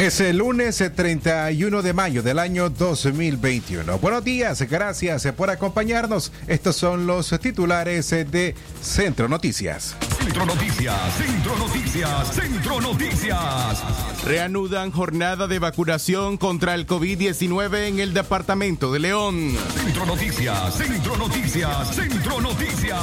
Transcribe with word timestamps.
Es 0.00 0.18
el 0.22 0.38
lunes 0.38 0.82
31 0.96 1.82
de 1.82 1.92
mayo 1.92 2.22
del 2.22 2.38
año 2.38 2.70
2021. 2.70 3.98
Buenos 3.98 4.24
días, 4.24 4.62
gracias 4.62 5.26
por 5.36 5.50
acompañarnos. 5.50 6.32
Estos 6.46 6.76
son 6.76 7.06
los 7.06 7.28
titulares 7.38 8.08
de 8.08 8.54
Centro 8.80 9.28
Noticias. 9.28 9.94
Centro 10.18 10.46
Noticias, 10.46 10.96
Centro 11.18 11.54
Noticias, 11.58 12.34
Centro 12.34 12.80
Noticias. 12.80 13.84
Reanudan 14.24 14.92
jornada 14.92 15.46
de 15.46 15.58
vacunación 15.58 16.36
contra 16.36 16.74
el 16.74 16.86
COVID-19 16.86 17.88
en 17.88 18.00
el 18.00 18.12
departamento 18.12 18.92
de 18.92 18.98
León. 18.98 19.56
Centro 19.74 20.04
Noticias, 20.04 20.74
Centro 20.74 21.16
Noticias, 21.16 21.94
Centro 21.94 22.40
Noticias. 22.40 23.00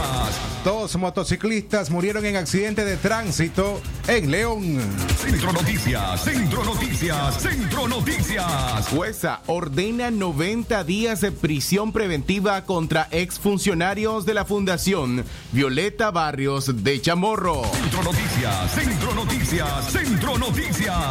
Dos 0.64 0.96
motociclistas 0.98 1.90
murieron 1.90 2.26
en 2.26 2.36
accidente 2.36 2.86
de 2.86 2.98
tránsito 2.98 3.82
en 4.08 4.30
León. 4.30 4.80
Centro 5.18 5.54
Noticias, 5.54 6.24
Centro 6.24 6.64
Noticias, 6.64 7.42
Centro 7.42 7.88
Noticias. 7.88 8.88
Jueza 8.90 9.42
ordena 9.48 10.12
90 10.12 10.84
días 10.84 11.22
de 11.22 11.32
prisión 11.32 11.94
preventiva 11.94 12.64
contra 12.66 13.08
exfuncionarios 13.12 14.26
de 14.26 14.36
la 14.36 14.46
Fundación 14.46 15.26
Violeta 15.52 16.12
Barrios 16.12 16.84
de 16.84 17.02
Chamorro. 17.02 17.64
Centro 17.74 18.04
Noticias, 18.04 18.72
Centro 18.72 19.16
Noticias, 19.16 19.92
Centro 19.92 20.38
Noticias. 20.38 21.07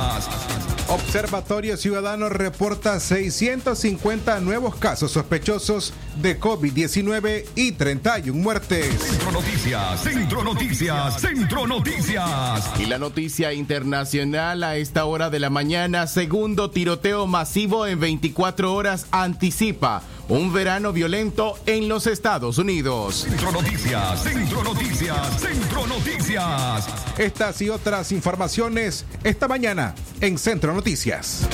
Observatorio 0.89 1.77
Ciudadano 1.77 2.29
reporta 2.29 3.01
650 3.01 4.39
nuevos 4.41 4.77
casos 4.77 5.11
sospechosos 5.11 5.93
de 6.23 6.39
COVID-19 6.39 7.45
y 7.57 7.73
31 7.73 8.41
muertes. 8.41 8.87
Centro 9.01 9.33
Noticias, 9.33 10.01
Centro 10.01 10.45
Noticias, 10.45 11.21
Centro 11.21 11.67
Noticias. 11.67 12.71
Y 12.79 12.87
la 12.87 12.99
noticia 12.99 13.53
internacional 13.53 14.63
a 14.63 14.77
esta 14.77 15.05
hora 15.07 15.29
de 15.29 15.41
la 15.41 15.51
mañana, 15.51 16.07
segundo 16.07 16.71
tiroteo 16.71 17.27
masivo 17.27 17.87
en 17.87 17.99
24 17.99 18.73
horas 18.73 19.07
anticipa 19.11 20.03
un 20.29 20.53
verano 20.53 20.93
violento 20.93 21.59
en 21.67 21.89
los 21.89 22.07
Estados 22.07 22.59
Unidos. 22.59 23.27
Centro 23.29 23.53
Noticias, 23.53 24.23
Centro 24.23 24.63
Noticias, 24.65 25.41
Centro 25.41 25.87
Noticias. 25.87 26.89
Estas 27.19 27.61
y 27.63 27.69
otras 27.69 28.13
informaciones 28.13 29.05
esta 29.25 29.49
mañana 29.49 29.95
en 30.21 30.39
Centro 30.39 30.75
Noticias. 30.75 31.47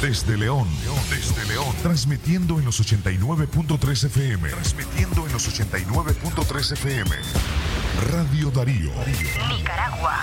Desde 0.00 0.38
León, 0.38 0.66
desde 1.10 1.44
León, 1.44 1.74
transmitiendo 1.82 2.58
en 2.58 2.64
los 2.64 2.80
89.3 2.80 4.06
FM. 4.06 4.48
Transmitiendo 4.48 5.26
en 5.26 5.32
los 5.32 5.46
89.3 5.46 6.72
FM. 6.72 7.10
Radio 8.10 8.50
Darío. 8.50 8.90
Nicaragua. 9.50 10.22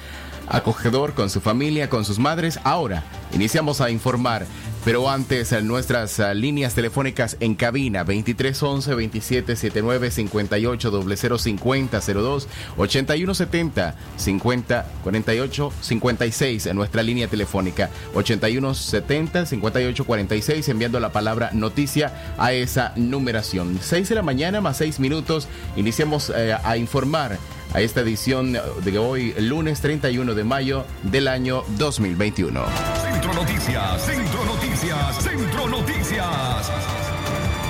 acogedor 0.49 1.15
con 1.15 1.31
su 1.31 1.41
familia, 1.41 1.88
con 1.88 2.05
sus 2.05 2.19
madres. 2.19 2.59
Ahora 2.65 3.05
iniciamos 3.32 3.81
a 3.81 3.91
informar, 3.91 4.47
pero 4.88 5.10
antes 5.10 5.53
nuestras 5.65 6.19
líneas 6.34 6.75
telefónicas 6.75 7.37
en 7.41 7.56
cabina 7.56 8.04
2311 8.04 8.91
2779 8.93 10.10
58 10.10 11.03
0050 11.38 12.00
02 12.00 12.49
8170 12.78 13.94
50 14.16 14.87
48 15.04 15.72
56 15.82 16.66
en 16.69 16.76
nuestra 16.76 17.03
línea 17.03 17.28
telefónica 17.28 17.91
8170 18.15 19.44
58 19.44 20.04
46 20.06 20.69
enviando 20.71 21.00
la 21.00 21.12
palabra 21.12 21.50
noticia 21.53 22.34
a 22.38 22.55
esa 22.55 22.94
numeración. 22.97 23.81
6 23.82 24.09
de 24.09 24.15
la 24.15 24.22
mañana 24.22 24.62
más 24.62 24.78
6 24.78 25.00
minutos 25.00 25.49
iniciamos 25.76 26.32
eh, 26.34 26.56
a 26.65 26.78
informar 26.78 27.37
a 27.75 27.81
esta 27.81 28.01
edición 28.01 28.56
de 28.83 28.99
hoy, 28.99 29.34
lunes 29.39 29.81
31 29.81 30.34
de 30.34 30.45
mayo 30.45 30.84
del 31.03 31.29
año 31.29 31.65
2021. 31.77 32.65
Centro 33.03 33.34
Noticias, 33.34 34.03
Centro 34.03 34.45
Noticias, 34.45 35.23
Centro 35.23 35.69
Noticias. 35.69 36.73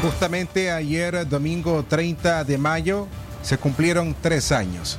Justamente 0.03 0.71
ayer, 0.71 1.29
domingo 1.29 1.85
30 1.89 2.45
de 2.45 2.59
mayo, 2.59 3.09
se 3.43 3.59
cumplieron 3.59 4.15
tres 4.21 4.53
años 4.53 4.99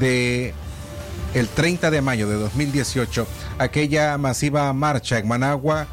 de 0.00 0.54
el 1.34 1.48
30 1.48 1.90
de 1.90 2.00
mayo 2.00 2.28
de 2.28 2.36
2018, 2.36 3.26
aquella 3.58 4.16
masiva 4.16 4.72
marcha 4.72 5.18
en 5.18 5.28
Managua 5.28 5.86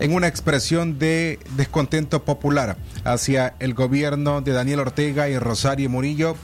en 0.00 0.14
una 0.14 0.26
expresión 0.28 0.98
de 0.98 1.38
descontento 1.56 2.24
popular 2.24 2.76
hacia 3.04 3.54
el 3.58 3.74
gobierno 3.74 4.40
de 4.40 4.52
Daniel 4.52 4.80
Ortega 4.80 5.28
y 5.28 5.38
Rosario 5.38 5.90
Murillo 5.90 6.36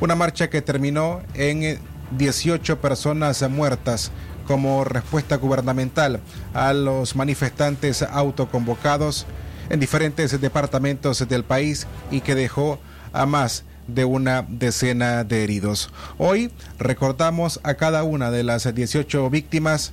una 0.00 0.14
marcha 0.14 0.50
que 0.50 0.62
terminó 0.62 1.22
en 1.34 1.78
18 2.12 2.72
eh, 2.72 2.76
personas 2.76 3.48
muertas 3.48 4.10
como 4.46 4.84
respuesta 4.84 5.36
gubernamental 5.36 6.20
a 6.54 6.72
los 6.72 7.16
manifestantes 7.16 8.02
autoconvocados 8.02 9.26
en 9.68 9.80
diferentes 9.80 10.40
departamentos 10.40 11.26
del 11.28 11.44
país 11.44 11.86
y 12.10 12.20
que 12.20 12.34
dejó 12.34 12.78
a 13.12 13.26
más 13.26 13.64
de 13.88 14.04
una 14.04 14.44
decena 14.48 15.24
de 15.24 15.44
heridos. 15.44 15.90
Hoy 16.18 16.50
recordamos 16.78 17.60
a 17.62 17.74
cada 17.74 18.04
una 18.04 18.30
de 18.30 18.42
las 18.42 18.72
18 18.72 19.28
víctimas 19.30 19.92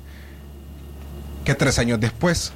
que 1.43 1.55
tres 1.55 1.79
años 1.79 1.99
después 1.99 2.53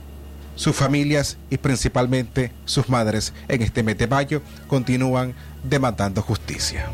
sus 0.56 0.76
familias 0.76 1.38
y 1.52 1.58
principalmente 1.58 2.52
sus 2.66 2.90
madres 2.90 3.32
en 3.48 3.62
este 3.62 3.84
mes 3.84 3.98
de 3.98 4.08
mayo 4.08 4.42
continúan 4.68 5.36
demandando 5.64 6.22
justicia. 6.22 6.90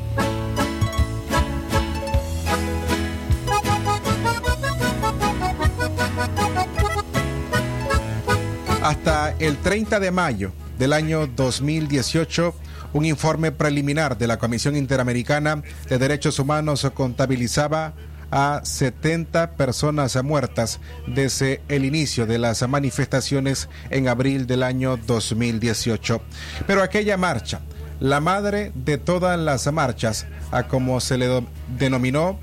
Hasta 8.83 9.33
el 9.39 9.57
30 9.60 10.01
de 10.01 10.12
mayo 10.12 10.51
del 10.77 10.92
año 10.92 11.25
2018, 11.27 12.54
un 12.92 13.06
informe 13.06 13.54
preliminar 13.54 14.18
de 14.18 14.27
la 14.27 14.38
Comisión 14.38 14.75
Interamericana 14.75 15.63
de 15.88 15.98
Derechos 15.98 16.38
Humanos 16.38 16.86
contabilizaba 16.94 17.94
a 18.30 18.62
70 18.63 19.51
personas 19.51 20.21
muertas 20.24 20.80
desde 21.07 21.62
el 21.69 21.86
inicio 21.86 22.25
de 22.25 22.39
las 22.39 22.68
manifestaciones 22.68 23.69
en 23.89 24.07
abril 24.07 24.48
del 24.48 24.63
año 24.63 24.98
2018. 24.98 26.21
Pero 26.66 26.81
aquella 26.81 27.16
marcha, 27.16 27.62
la 28.04 28.20
madre 28.20 28.74
de 28.76 28.98
todas 28.98 29.40
las 29.40 29.72
marchas, 29.72 30.28
a 30.52 30.64
como 30.64 31.00
se 31.00 31.18
le 31.18 31.42
denominó 31.80 32.38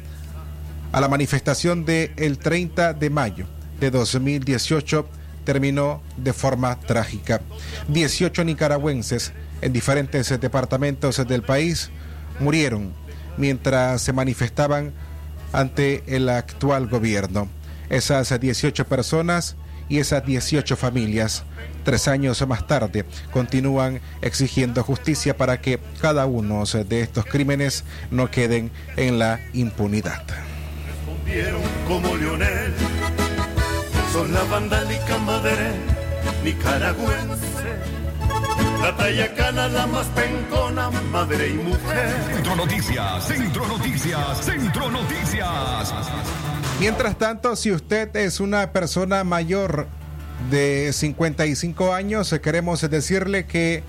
a 0.91 1.03
la 1.03 1.09
manifestación 1.09 1.85
del 1.85 2.13
el 2.17 2.39
30 2.39 2.95
de 2.95 3.11
mayo 3.11 3.45
de 3.79 3.91
2018, 3.91 5.07
terminó 5.45 6.01
de 6.17 6.33
forma 6.33 6.81
trágica. 6.81 7.43
18 7.89 8.43
nicaragüenses 8.45 9.35
en 9.61 9.75
diferentes 9.75 10.31
departamentos 10.41 11.23
del 11.29 11.43
país 11.43 11.91
murieron 12.39 12.95
mientras 13.37 14.01
se 14.01 14.15
manifestaban 14.15 14.95
ante 15.53 16.03
el 16.07 16.31
actual 16.31 16.89
gobierno. 16.89 17.51
esas 17.91 18.41
18 18.41 18.87
personas 18.87 19.57
y 19.91 19.99
esas 19.99 20.25
18 20.25 20.77
familias, 20.77 21.43
tres 21.85 22.09
años 22.09 22.47
más 22.47 22.67
tarde, 22.67 23.05
continúan 23.33 24.01
exigiendo 24.23 24.83
justicia 24.83 25.37
para 25.37 25.61
que 25.61 25.79
cada 26.01 26.25
uno 26.25 26.65
de 26.65 27.03
estos 27.03 27.27
crímenes 27.27 27.85
no 28.11 28.31
queden 28.31 28.71
en 28.97 29.19
la 29.19 29.41
impunidad. 29.53 30.23
como 31.87 32.17
Lionel, 32.17 32.73
son 34.13 34.33
la 34.33 34.45
vandálica 34.45 35.19
madre 35.19 36.01
nicaragüense. 36.45 38.01
La 38.81 38.97
talla 38.97 39.69
la 39.69 39.87
más 39.87 40.07
pencona, 40.09 40.91
madre 41.13 41.49
y 41.49 41.55
mujer. 41.55 42.17
Centro 42.33 42.57
Noticias, 42.57 43.27
Centro 43.27 43.67
Noticias, 43.69 44.45
Centro 44.45 44.91
Noticias. 44.91 45.93
Mientras 46.81 47.19
tanto, 47.19 47.57
si 47.57 47.73
usted 47.73 48.17
es 48.17 48.41
una 48.41 48.73
persona 48.73 49.23
mayor 49.23 49.87
de 50.51 50.95
55 50.95 51.93
años, 51.93 52.35
queremos 52.43 52.81
decirle 52.81 53.45
que 53.45 53.83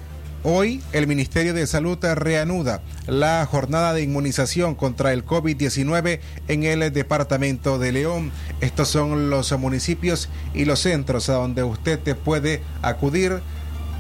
hoy 0.44 0.84
el 0.92 1.08
Ministerio 1.08 1.54
de 1.54 1.68
Salud 1.68 1.98
reanuda 2.02 2.82
la 3.08 3.48
jornada 3.50 3.94
de 3.94 4.02
inmunización 4.02 4.76
contra 4.76 5.14
el 5.14 5.26
COVID-19 5.26 6.20
en 6.50 6.64
el 6.64 6.92
departamento 6.92 7.80
de 7.80 7.94
León. 7.94 8.30
Estos 8.60 8.90
son 8.90 9.30
los 9.30 9.58
municipios 9.58 10.28
y 10.54 10.66
los 10.66 10.82
centros 10.82 11.30
a 11.30 11.36
donde 11.36 11.64
usted 11.64 12.18
puede 12.18 12.62
acudir 12.82 13.40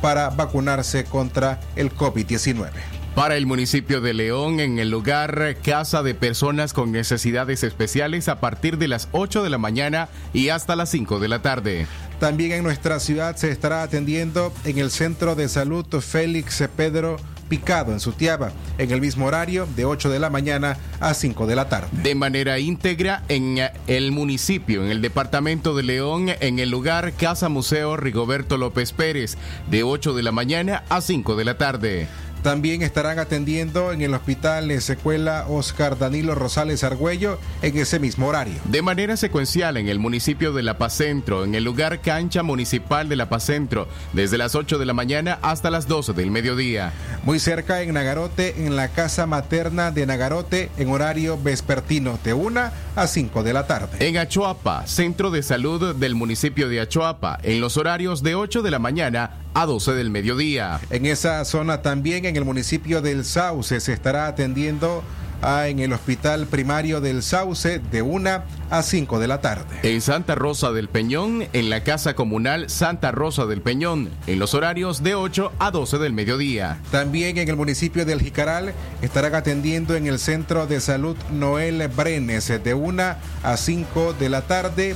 para 0.01 0.31
vacunarse 0.31 1.05
contra 1.05 1.61
el 1.77 1.95
COVID-19 1.95 3.00
para 3.15 3.35
el 3.35 3.45
municipio 3.45 4.01
de 4.01 4.13
León 4.13 4.59
en 4.59 4.79
el 4.79 4.89
lugar 4.89 5.57
Casa 5.63 6.03
de 6.03 6.15
Personas 6.15 6.73
con 6.73 6.91
Necesidades 6.91 7.63
Especiales 7.63 8.27
a 8.27 8.39
partir 8.39 8.77
de 8.77 8.87
las 8.87 9.09
8 9.11 9.43
de 9.43 9.49
la 9.49 9.57
mañana 9.57 10.09
y 10.33 10.49
hasta 10.49 10.75
las 10.75 10.89
5 10.89 11.19
de 11.19 11.27
la 11.27 11.41
tarde. 11.41 11.87
También 12.19 12.51
en 12.51 12.63
nuestra 12.63 12.99
ciudad 12.99 13.35
se 13.35 13.51
estará 13.51 13.83
atendiendo 13.83 14.53
en 14.63 14.77
el 14.77 14.91
Centro 14.91 15.35
de 15.35 15.49
Salud 15.49 15.85
Félix 16.01 16.63
Pedro 16.75 17.17
Picado 17.49 17.91
en 17.91 17.99
Sutiaba, 17.99 18.53
en 18.77 18.91
el 18.91 19.01
mismo 19.01 19.25
horario 19.25 19.67
de 19.75 19.83
8 19.83 20.09
de 20.09 20.19
la 20.19 20.29
mañana 20.29 20.77
a 21.01 21.13
5 21.13 21.47
de 21.47 21.55
la 21.57 21.67
tarde. 21.67 21.89
De 21.91 22.15
manera 22.15 22.59
íntegra 22.59 23.23
en 23.27 23.57
el 23.87 24.13
municipio, 24.13 24.85
en 24.85 24.89
el 24.89 25.01
departamento 25.01 25.75
de 25.75 25.83
León, 25.83 26.27
en 26.39 26.59
el 26.59 26.69
lugar 26.69 27.11
Casa 27.11 27.49
Museo 27.49 27.97
Rigoberto 27.97 28.55
López 28.55 28.93
Pérez, 28.93 29.37
de 29.69 29.83
8 29.83 30.13
de 30.13 30.23
la 30.23 30.31
mañana 30.31 30.83
a 30.87 31.01
5 31.01 31.35
de 31.35 31.43
la 31.43 31.57
tarde. 31.57 32.07
También 32.43 32.81
estarán 32.81 33.19
atendiendo 33.19 33.91
en 33.91 34.01
el 34.01 34.13
Hospital 34.13 34.81
Secuela 34.81 35.45
Oscar 35.47 35.99
Danilo 35.99 36.33
Rosales 36.33 36.83
Argüello 36.83 37.37
en 37.61 37.77
ese 37.77 37.99
mismo 37.99 38.27
horario. 38.27 38.55
De 38.65 38.81
manera 38.81 39.15
secuencial 39.15 39.77
en 39.77 39.87
el 39.87 39.99
municipio 39.99 40.51
de 40.51 40.63
La 40.63 40.79
Paz 40.79 40.93
Centro, 40.93 41.43
en 41.43 41.53
el 41.53 41.63
lugar 41.63 42.01
Cancha 42.01 42.41
Municipal 42.41 43.09
de 43.09 43.15
La 43.15 43.29
Paz 43.29 43.45
Centro, 43.45 43.87
desde 44.13 44.39
las 44.39 44.55
8 44.55 44.79
de 44.79 44.85
la 44.85 44.93
mañana 44.93 45.37
hasta 45.43 45.69
las 45.69 45.87
12 45.87 46.13
del 46.13 46.31
mediodía. 46.31 46.93
Muy 47.23 47.39
cerca 47.39 47.81
en 47.81 47.93
Nagarote, 47.93 48.65
en 48.65 48.75
la 48.75 48.87
casa 48.87 49.27
materna 49.27 49.91
de 49.91 50.05
Nagarote, 50.07 50.71
en 50.77 50.89
horario 50.89 51.37
vespertino 51.41 52.17
de 52.23 52.33
1 52.33 52.61
a 52.95 53.07
5 53.07 53.43
de 53.43 53.53
la 53.53 53.67
tarde. 53.67 53.97
En 53.99 54.17
Achuapa, 54.17 54.87
Centro 54.87 55.29
de 55.29 55.43
Salud 55.43 55.95
del 55.95 56.15
municipio 56.15 56.69
de 56.69 56.81
Achuapa, 56.81 57.39
en 57.43 57.61
los 57.61 57.77
horarios 57.77 58.23
de 58.23 58.33
8 58.33 58.63
de 58.63 58.71
la 58.71 58.79
mañana 58.79 59.37
a 59.53 59.65
12 59.65 59.93
del 59.93 60.09
mediodía. 60.09 60.79
En 60.89 61.05
esa 61.05 61.43
zona 61.45 61.81
también, 61.81 62.25
en 62.31 62.37
el 62.37 62.45
municipio 62.45 63.01
del 63.01 63.25
Sauce, 63.25 63.79
se 63.81 63.91
estará 63.91 64.27
atendiendo 64.27 65.03
a, 65.41 65.67
en 65.67 65.79
el 65.79 65.91
hospital 65.91 66.47
primario 66.47 67.01
del 67.01 67.23
Sauce 67.23 67.79
de 67.91 68.01
1 68.01 68.43
a 68.69 68.83
5 68.83 69.19
de 69.19 69.27
la 69.27 69.41
tarde. 69.41 69.79
En 69.83 69.99
Santa 69.99 70.35
Rosa 70.35 70.71
del 70.71 70.87
Peñón, 70.87 71.43
en 71.51 71.69
la 71.69 71.83
Casa 71.83 72.15
Comunal 72.15 72.69
Santa 72.69 73.11
Rosa 73.11 73.45
del 73.45 73.61
Peñón, 73.61 74.09
en 74.27 74.39
los 74.39 74.53
horarios 74.53 75.03
de 75.03 75.15
8 75.15 75.51
a 75.59 75.71
12 75.71 75.97
del 75.97 76.13
mediodía. 76.13 76.79
También 76.89 77.37
en 77.37 77.49
el 77.49 77.57
municipio 77.57 78.05
del 78.05 78.21
Jicaral 78.21 78.73
estarán 79.01 79.35
atendiendo 79.35 79.95
en 79.95 80.07
el 80.07 80.19
Centro 80.19 80.67
de 80.67 80.79
Salud 80.79 81.17
Noel 81.31 81.85
Brenes 81.89 82.47
de 82.47 82.73
1 82.73 83.03
a 83.43 83.57
5 83.57 84.13
de 84.13 84.29
la 84.29 84.43
tarde 84.43 84.95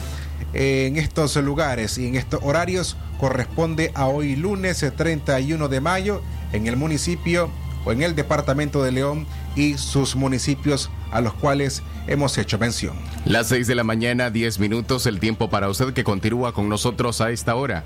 en 0.53 0.97
estos 0.97 1.35
lugares 1.37 1.97
y 1.97 2.07
en 2.07 2.15
estos 2.15 2.41
horarios 2.43 2.97
corresponde 3.19 3.91
a 3.93 4.07
hoy 4.07 4.35
lunes 4.35 4.85
31 4.95 5.67
de 5.67 5.81
mayo 5.81 6.21
en 6.53 6.67
el 6.67 6.77
municipio 6.77 7.49
o 7.85 7.91
en 7.91 8.01
el 8.01 8.15
departamento 8.15 8.83
de 8.83 8.91
León 8.91 9.27
y 9.55 9.77
sus 9.77 10.15
municipios 10.15 10.89
a 11.11 11.21
los 11.21 11.33
cuales 11.33 11.83
hemos 12.07 12.37
hecho 12.37 12.57
mención. 12.57 12.95
Las 13.25 13.47
6 13.47 13.67
de 13.67 13.75
la 13.75 13.83
mañana, 13.83 14.29
10 14.29 14.59
minutos, 14.59 15.05
el 15.05 15.19
tiempo 15.19 15.49
para 15.49 15.69
usted 15.69 15.93
que 15.93 16.03
continúa 16.03 16.53
con 16.53 16.67
nosotros 16.67 17.21
a 17.21 17.31
esta 17.31 17.55
hora. 17.55 17.83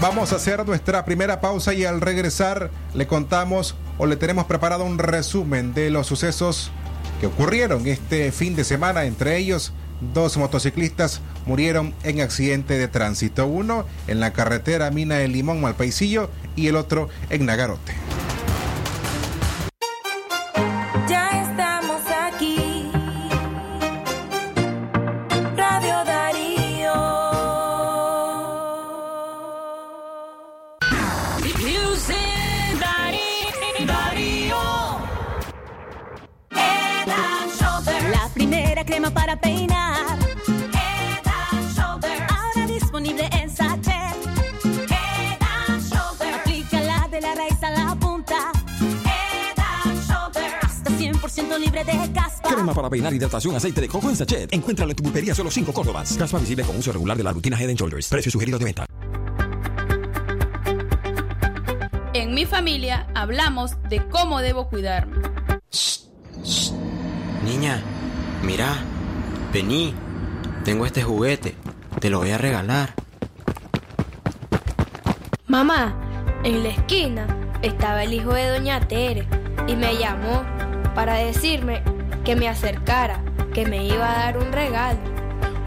Vamos 0.00 0.32
a 0.32 0.36
hacer 0.36 0.66
nuestra 0.66 1.04
primera 1.04 1.42
pausa 1.42 1.74
y 1.74 1.84
al 1.84 2.00
regresar 2.00 2.70
le 2.94 3.06
contamos 3.06 3.74
o 3.98 4.06
le 4.06 4.16
tenemos 4.16 4.46
preparado 4.46 4.84
un 4.84 4.98
resumen 4.98 5.74
de 5.74 5.90
los 5.90 6.06
sucesos 6.06 6.70
que 7.20 7.26
ocurrieron 7.26 7.86
este 7.86 8.32
fin 8.32 8.56
de 8.56 8.64
semana, 8.64 9.04
entre 9.04 9.36
ellos 9.36 9.74
dos 10.00 10.36
motociclistas 10.36 11.20
murieron 11.46 11.94
en 12.02 12.20
accidente 12.20 12.78
de 12.78 12.88
tránsito, 12.88 13.46
uno 13.46 13.84
en 14.06 14.20
la 14.20 14.32
carretera 14.32 14.90
Mina 14.90 15.16
del 15.16 15.32
Limón 15.32 15.60
Malpaisillo 15.60 16.30
y 16.56 16.68
el 16.68 16.76
otro 16.76 17.08
en 17.30 17.46
Nagarote. 17.46 17.94
para 39.14 39.36
peinar, 39.36 39.89
hidratación, 53.12 53.56
aceite 53.56 53.80
de 53.80 53.88
coco 53.88 54.08
en 54.08 54.16
sachet. 54.16 54.52
Encuéntralo 54.52 54.90
en 54.92 54.96
tu 54.96 55.02
pulpería 55.02 55.34
solo 55.34 55.50
5 55.50 55.72
Córdobas. 55.72 56.16
Caspa 56.16 56.38
visible 56.38 56.64
con 56.64 56.76
uso 56.76 56.92
regular 56.92 57.16
de 57.16 57.24
la 57.24 57.32
rutina 57.32 57.60
Head 57.60 57.74
Shoulders. 57.74 58.08
Precio 58.08 58.30
sugerido 58.30 58.58
de 58.58 58.64
venta. 58.64 58.86
En 62.12 62.34
mi 62.34 62.44
familia 62.44 63.06
hablamos 63.14 63.72
de 63.88 64.06
cómo 64.08 64.40
debo 64.40 64.68
cuidarme. 64.68 65.16
Niña, 67.44 67.82
mira, 68.42 68.78
vení, 69.52 69.94
tengo 70.64 70.86
este 70.86 71.02
juguete, 71.02 71.54
te 72.00 72.10
lo 72.10 72.18
voy 72.18 72.30
a 72.30 72.38
regalar. 72.38 72.94
Mamá, 75.46 75.96
en 76.44 76.62
la 76.62 76.68
esquina 76.70 77.26
estaba 77.62 78.04
el 78.04 78.12
hijo 78.12 78.32
de 78.32 78.48
Doña 78.50 78.86
Tere 78.86 79.26
y 79.66 79.74
me 79.74 79.96
llamó 79.96 80.44
para 80.94 81.14
decirme 81.14 81.82
que 82.24 82.36
me 82.36 82.48
acercara, 82.48 83.22
que 83.54 83.66
me 83.66 83.84
iba 83.84 84.10
a 84.10 84.24
dar 84.24 84.38
un 84.38 84.52
regalo. 84.52 84.98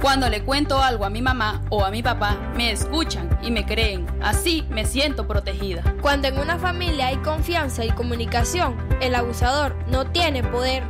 Cuando 0.01 0.29
le 0.29 0.43
cuento 0.43 0.81
algo 0.81 1.05
a 1.05 1.09
mi 1.09 1.21
mamá 1.21 1.61
o 1.69 1.85
a 1.85 1.89
mi 1.89 2.03
papá, 2.03 2.37
me 2.55 2.71
escuchan 2.71 3.39
y 3.41 3.51
me 3.51 3.65
creen. 3.65 4.05
Así 4.21 4.65
me 4.69 4.85
siento 4.85 5.27
protegida. 5.27 5.81
Cuando 6.01 6.27
en 6.27 6.39
una 6.39 6.59
familia 6.59 7.07
hay 7.07 7.17
confianza 7.17 7.85
y 7.85 7.91
comunicación, 7.91 8.75
el 8.99 9.15
abusador 9.15 9.75
no 9.87 10.05
tiene 10.05 10.43
poder. 10.43 10.83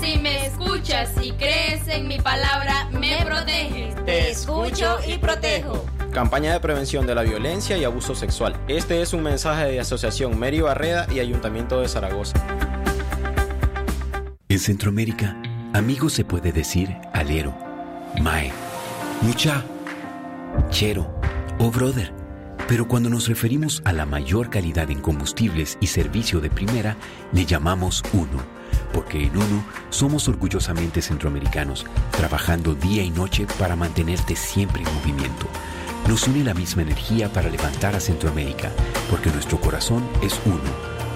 Si 0.00 0.18
me 0.18 0.44
escuchas 0.46 1.10
y 1.22 1.32
crees 1.32 1.88
en 1.88 2.06
mi 2.06 2.18
palabra, 2.18 2.88
me 2.90 3.24
proteges. 3.24 4.04
Te 4.04 4.30
escucho 4.30 4.98
y 5.06 5.16
protejo. 5.16 5.86
Campaña 6.18 6.52
de 6.52 6.58
prevención 6.58 7.06
de 7.06 7.14
la 7.14 7.22
violencia 7.22 7.78
y 7.78 7.84
abuso 7.84 8.12
sexual. 8.16 8.56
Este 8.66 9.02
es 9.02 9.12
un 9.12 9.22
mensaje 9.22 9.66
de 9.66 9.78
Asociación 9.78 10.36
Mary 10.36 10.60
Barreda 10.60 11.06
y 11.14 11.20
Ayuntamiento 11.20 11.80
de 11.80 11.86
Zaragoza. 11.86 12.44
En 14.48 14.58
Centroamérica, 14.58 15.40
amigo 15.74 16.08
se 16.08 16.24
puede 16.24 16.50
decir 16.50 16.92
alero, 17.12 17.56
mae, 18.20 18.50
mucha, 19.22 19.64
chero 20.70 21.08
o 21.60 21.70
brother. 21.70 22.12
Pero 22.66 22.88
cuando 22.88 23.08
nos 23.08 23.28
referimos 23.28 23.80
a 23.84 23.92
la 23.92 24.04
mayor 24.04 24.50
calidad 24.50 24.90
en 24.90 25.00
combustibles 25.00 25.78
y 25.80 25.86
servicio 25.86 26.40
de 26.40 26.50
primera, 26.50 26.96
le 27.30 27.46
llamamos 27.46 28.02
uno, 28.12 28.42
porque 28.92 29.22
en 29.22 29.36
uno 29.36 29.64
somos 29.90 30.26
orgullosamente 30.26 31.00
centroamericanos, 31.00 31.86
trabajando 32.10 32.74
día 32.74 33.04
y 33.04 33.10
noche 33.10 33.46
para 33.56 33.76
mantenerte 33.76 34.34
siempre 34.34 34.82
en 34.82 34.92
movimiento. 34.96 35.46
Nos 36.08 36.26
une 36.26 36.42
la 36.42 36.54
misma 36.54 36.80
energía 36.80 37.30
para 37.30 37.50
levantar 37.50 37.94
a 37.94 38.00
Centroamérica, 38.00 38.70
porque 39.10 39.28
nuestro 39.28 39.60
corazón 39.60 40.08
es 40.22 40.40
uno, 40.46 40.56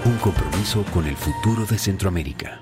un 0.05 0.17
compromiso 0.17 0.85
con 0.93 1.07
el 1.07 1.17
futuro 1.17 1.65
de 1.65 1.79
Centroamérica. 1.79 2.61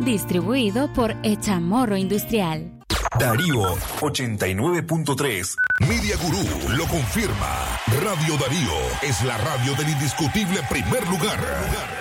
Distribuido 0.00 0.92
por 0.92 1.14
Echamorro 1.22 1.96
Industrial. 1.96 2.70
Darío 3.18 3.76
89.3. 4.00 5.56
Media 5.80 6.16
Gurú 6.22 6.76
lo 6.76 6.86
confirma. 6.86 7.66
Radio 8.00 8.36
Darío 8.36 8.78
es 9.02 9.22
la 9.24 9.36
radio 9.38 9.74
del 9.74 9.88
indiscutible 9.88 10.60
primer 10.68 11.06
lugar. 11.08 11.97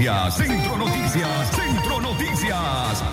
Noticias, 0.00 0.34
Centro 0.34 0.78
Noticias, 0.78 1.50
Centro 1.54 2.00
Noticias. 2.00 3.04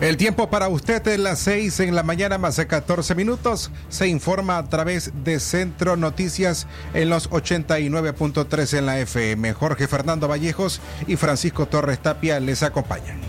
El 0.00 0.16
tiempo 0.16 0.48
para 0.48 0.68
usted 0.68 1.06
es 1.08 1.18
las 1.18 1.40
6 1.40 1.80
en 1.80 1.94
la 1.94 2.02
mañana 2.02 2.38
más 2.38 2.56
de 2.56 2.66
14 2.66 3.14
minutos. 3.14 3.70
Se 3.90 4.08
informa 4.08 4.56
a 4.56 4.66
través 4.70 5.12
de 5.22 5.38
Centro 5.38 5.96
Noticias 5.96 6.66
en 6.94 7.10
los 7.10 7.28
89.3 7.28 8.78
en 8.78 8.86
la 8.86 8.98
FM. 8.98 9.52
Jorge 9.52 9.86
Fernando 9.88 10.26
Vallejos 10.26 10.80
y 11.06 11.16
Francisco 11.16 11.66
Torres 11.66 11.98
Tapia 11.98 12.40
les 12.40 12.62
acompañan. 12.62 13.20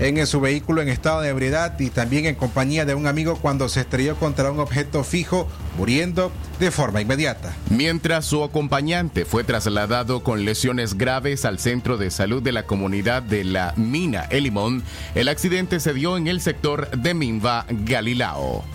en 0.04 0.28
su 0.28 0.42
vehículo 0.42 0.82
en 0.82 0.90
estado 0.90 1.22
de 1.22 1.30
ebriedad 1.30 1.80
y 1.80 1.90
también 1.90 2.26
en 2.26 2.36
compañía 2.36 2.84
de 2.84 2.94
un 2.94 3.08
amigo 3.08 3.38
cuando 3.38 3.70
se 3.70 3.80
estrelló 3.80 4.18
contra 4.18 4.52
un 4.52 4.60
objeto 4.60 5.06
fijo, 5.06 5.48
muriendo 5.78 6.30
de 6.60 6.72
forma 6.72 7.00
inmediata. 7.00 7.54
Mientras 7.70 8.26
su 8.26 8.44
acompañante 8.44 9.24
fue 9.24 9.46
trasladado 9.46 10.22
con 10.22 10.44
lesiones 10.44 10.98
graves 10.98 11.46
al 11.46 11.58
centro 11.58 11.98
de 11.98 12.12
salud 12.12 12.44
de 12.44 12.52
la 12.52 12.64
comunidad 12.64 13.24
de 13.24 13.46
la 13.46 13.74
Mina 13.78 14.24
Elimón, 14.24 14.84
el 15.16 15.30
accidente 15.30 15.80
se 15.80 15.94
dio 15.94 16.18
en 16.18 16.28
el 16.28 16.42
sector 16.42 16.92
de 16.92 17.14
Minva, 17.14 17.66
Galilao. 17.70 18.66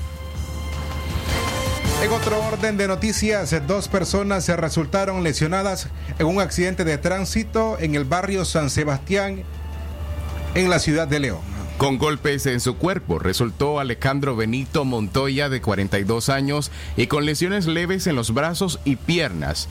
En 2.03 2.13
otro 2.13 2.39
orden 2.47 2.77
de 2.77 2.89
noticias, 2.89 3.55
dos 3.67 3.89
personas 3.89 4.45
se 4.45 4.57
resultaron 4.57 5.25
lesionadas 5.25 5.89
en 6.19 6.27
un 6.27 6.41
accidente 6.41 6.85
de 6.85 6.97
tránsito 6.97 7.77
en 7.81 7.97
el 7.97 8.05
barrio 8.05 8.45
San 8.45 8.71
Sebastián, 8.71 9.43
en 10.55 10.71
la 10.71 10.79
ciudad 10.79 11.09
de 11.09 11.21
León. 11.21 11.41
Con 11.77 11.99
golpes 11.99 12.47
en 12.47 12.61
su 12.61 12.77
cuerpo 12.77 13.19
resultó 13.21 13.79
Alejandro 13.79 14.35
Benito 14.35 14.85
Montoya 14.85 15.49
de 15.49 15.61
42 15.61 16.29
años 16.29 16.73
y 16.97 17.07
con 17.07 17.25
lesiones 17.25 17.67
leves 17.67 18.07
en 18.09 18.17
los 18.17 18.35
brazos 18.35 18.81
y 18.85 18.97
piernas. 18.97 19.69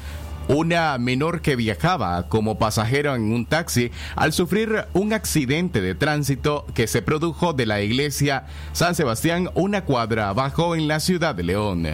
Una 0.48 0.98
menor 0.98 1.42
que 1.42 1.58
viajaba 1.58 2.30
como 2.30 2.58
pasajero 2.58 3.14
en 3.14 3.34
un 3.34 3.46
taxi 3.46 3.92
al 4.16 4.32
sufrir 4.32 4.86
un 4.94 5.12
accidente 5.12 5.82
de 5.82 5.96
tránsito 5.96 6.66
que 6.74 6.88
se 6.88 7.02
produjo 7.02 7.52
de 7.52 7.66
la 7.66 7.82
iglesia 7.82 8.46
San 8.72 8.96
Sebastián 8.96 9.50
una 9.56 9.84
cuadra 9.84 10.30
abajo 10.30 10.78
en 10.78 10.88
la 10.88 11.02
ciudad 11.02 11.36
de 11.36 11.44
León. 11.44 11.88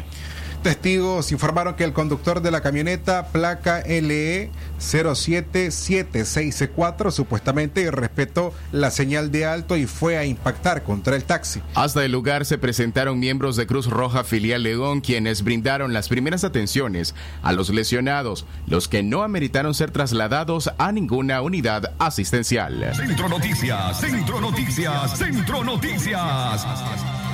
Testigos 0.63 1.31
informaron 1.33 1.75
que 1.75 1.83
el 1.83 1.91
conductor 1.91 2.41
de 2.41 2.49
la 2.49 2.61
camioneta 2.61 3.27
placa 3.27 3.83
LE 3.85 4.49
07764 4.79 7.11
supuestamente 7.11 7.91
respetó 7.91 8.53
la 8.71 8.89
señal 8.89 9.29
de 9.29 9.45
alto 9.45 9.75
y 9.75 9.87
fue 9.87 10.17
a 10.17 10.23
impactar 10.23 10.83
contra 10.83 11.17
el 11.17 11.25
taxi. 11.25 11.61
Hasta 11.75 12.05
el 12.05 12.13
lugar 12.13 12.45
se 12.45 12.57
presentaron 12.57 13.19
miembros 13.19 13.57
de 13.57 13.67
Cruz 13.67 13.87
Roja 13.87 14.23
Filial 14.23 14.63
León 14.63 15.01
quienes 15.01 15.43
brindaron 15.43 15.91
las 15.91 16.07
primeras 16.07 16.45
atenciones 16.45 17.13
a 17.41 17.51
los 17.51 17.69
lesionados, 17.69 18.45
los 18.65 18.87
que 18.87 19.03
no 19.03 19.23
ameritaron 19.23 19.73
ser 19.73 19.91
trasladados 19.91 20.71
a 20.77 20.93
ninguna 20.93 21.41
unidad 21.41 21.91
asistencial. 21.99 22.89
Centro 22.95 23.27
Noticias, 23.27 23.99
Centro 23.99 24.39
Noticias, 24.39 25.17
Centro 25.17 25.61
Noticias. 25.61 26.65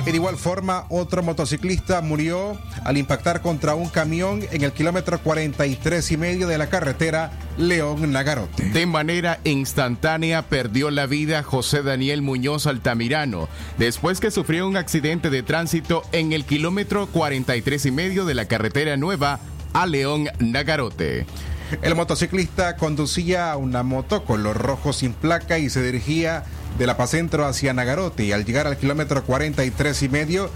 De 0.04 0.16
igual 0.16 0.36
forma, 0.36 0.86
otro 0.88 1.22
motociclista 1.22 2.00
murió 2.00 2.58
al 2.84 2.96
impactar 2.96 3.42
contra 3.42 3.74
un 3.74 3.88
camión 3.88 4.42
en 4.50 4.62
el 4.64 4.72
kilómetro 4.72 5.20
43 5.20 6.10
y 6.10 6.16
medio 6.16 6.48
de 6.48 6.58
la 6.58 6.68
carretera 6.68 7.30
León-Nagarote. 7.58 8.70
De 8.70 8.86
manera 8.86 9.38
instantánea 9.44 10.42
perdió 10.42 10.90
la 10.90 11.06
vida 11.06 11.42
José 11.42 11.82
Daniel 11.82 12.22
Muñoz 12.22 12.66
Altamirano, 12.66 13.48
después 13.78 14.20
que 14.20 14.30
sufrió 14.30 14.66
un 14.66 14.76
accidente 14.76 15.30
de 15.30 15.42
tránsito 15.42 16.02
en 16.12 16.32
el 16.32 16.44
kilómetro 16.44 17.06
43 17.06 17.86
y 17.86 17.90
medio 17.92 18.24
de 18.24 18.34
la 18.34 18.46
carretera 18.46 18.96
nueva 18.96 19.38
a 19.72 19.86
León-Nagarote. 19.86 21.26
El 21.82 21.94
motociclista 21.94 22.76
conducía 22.76 23.56
una 23.56 23.84
moto 23.84 24.24
color 24.24 24.56
rojo 24.56 24.92
sin 24.92 25.12
placa 25.12 25.58
y 25.58 25.70
se 25.70 25.82
dirigía 25.82 26.44
de 26.80 26.86
la 26.86 26.96
Pacentro 26.96 27.44
hacia 27.44 27.74
Nagarote 27.74 28.24
y 28.24 28.32
al 28.32 28.46
llegar 28.46 28.66
al 28.66 28.78
kilómetro 28.78 29.22
43 29.22 30.02
y 30.02 30.08
medio 30.08 30.50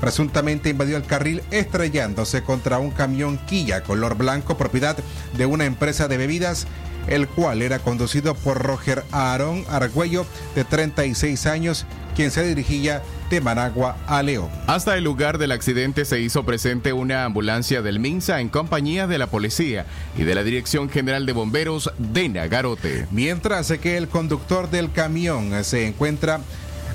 presuntamente 0.00 0.70
invadió 0.70 0.96
el 0.96 1.04
carril 1.04 1.42
estrellándose 1.50 2.42
contra 2.42 2.78
un 2.78 2.90
camión 2.90 3.36
Kia 3.46 3.82
color 3.82 4.16
blanco 4.16 4.56
propiedad 4.56 4.96
de 5.36 5.44
una 5.44 5.66
empresa 5.66 6.08
de 6.08 6.16
bebidas 6.16 6.66
el 7.08 7.28
cual 7.28 7.62
era 7.62 7.78
conducido 7.78 8.34
por 8.34 8.62
Roger 8.62 9.04
Aarón 9.12 9.64
Argüello 9.68 10.26
de 10.54 10.64
36 10.64 11.46
años 11.46 11.86
quien 12.14 12.30
se 12.30 12.44
dirigía 12.44 13.02
de 13.30 13.40
Managua 13.40 13.96
a 14.06 14.22
León. 14.22 14.48
Hasta 14.66 14.96
el 14.96 15.04
lugar 15.04 15.38
del 15.38 15.52
accidente 15.52 16.04
se 16.04 16.20
hizo 16.20 16.44
presente 16.44 16.92
una 16.92 17.24
ambulancia 17.24 17.80
del 17.80 18.00
MINSA 18.00 18.40
en 18.40 18.48
compañía 18.48 19.06
de 19.06 19.18
la 19.18 19.28
policía 19.28 19.86
y 20.16 20.24
de 20.24 20.34
la 20.34 20.42
Dirección 20.42 20.90
General 20.90 21.26
de 21.26 21.32
Bomberos 21.32 21.92
de 21.98 22.28
Nagarote. 22.28 23.06
Mientras 23.12 23.70
que 23.80 23.96
el 23.96 24.08
conductor 24.08 24.68
del 24.68 24.90
camión 24.90 25.62
se 25.62 25.86
encuentra 25.86 26.40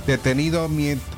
detenido 0.05 0.69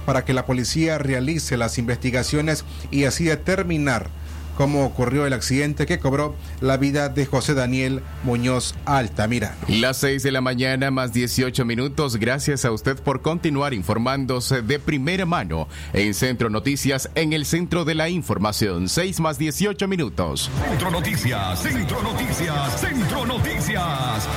para 0.05 0.23
que 0.23 0.33
la 0.33 0.45
policía 0.45 0.97
realice 0.97 1.57
las 1.57 1.77
investigaciones 1.77 2.63
y 2.91 3.05
así 3.05 3.23
determinar 3.23 4.09
cómo 4.55 4.85
ocurrió 4.85 5.25
el 5.25 5.33
accidente 5.33 5.85
que 5.85 5.99
cobró 5.99 6.35
la 6.61 6.77
vida 6.77 7.09
de 7.09 7.25
José 7.25 7.53
Daniel 7.53 8.01
Muñoz 8.23 8.75
Altamirano. 8.85 9.55
Las 9.67 9.97
6 9.97 10.23
de 10.23 10.31
la 10.31 10.41
mañana 10.41 10.91
más 10.91 11.13
18 11.13 11.65
minutos. 11.65 12.17
Gracias 12.17 12.65
a 12.65 12.71
usted 12.71 13.01
por 13.01 13.21
continuar 13.21 13.73
informándose 13.73 14.61
de 14.61 14.79
primera 14.79 15.25
mano 15.25 15.67
en 15.93 16.13
Centro 16.13 16.49
Noticias 16.49 17.09
en 17.15 17.33
el 17.33 17.45
centro 17.45 17.85
de 17.85 17.95
la 17.95 18.09
información. 18.09 18.89
6 18.89 19.19
más 19.19 19.37
18 19.37 19.87
minutos. 19.87 20.49
Centro 20.69 20.91
Noticias, 20.91 21.61
Centro 21.61 22.01
Noticias, 22.01 22.79
Centro 22.79 23.25
Noticias. 23.25 24.27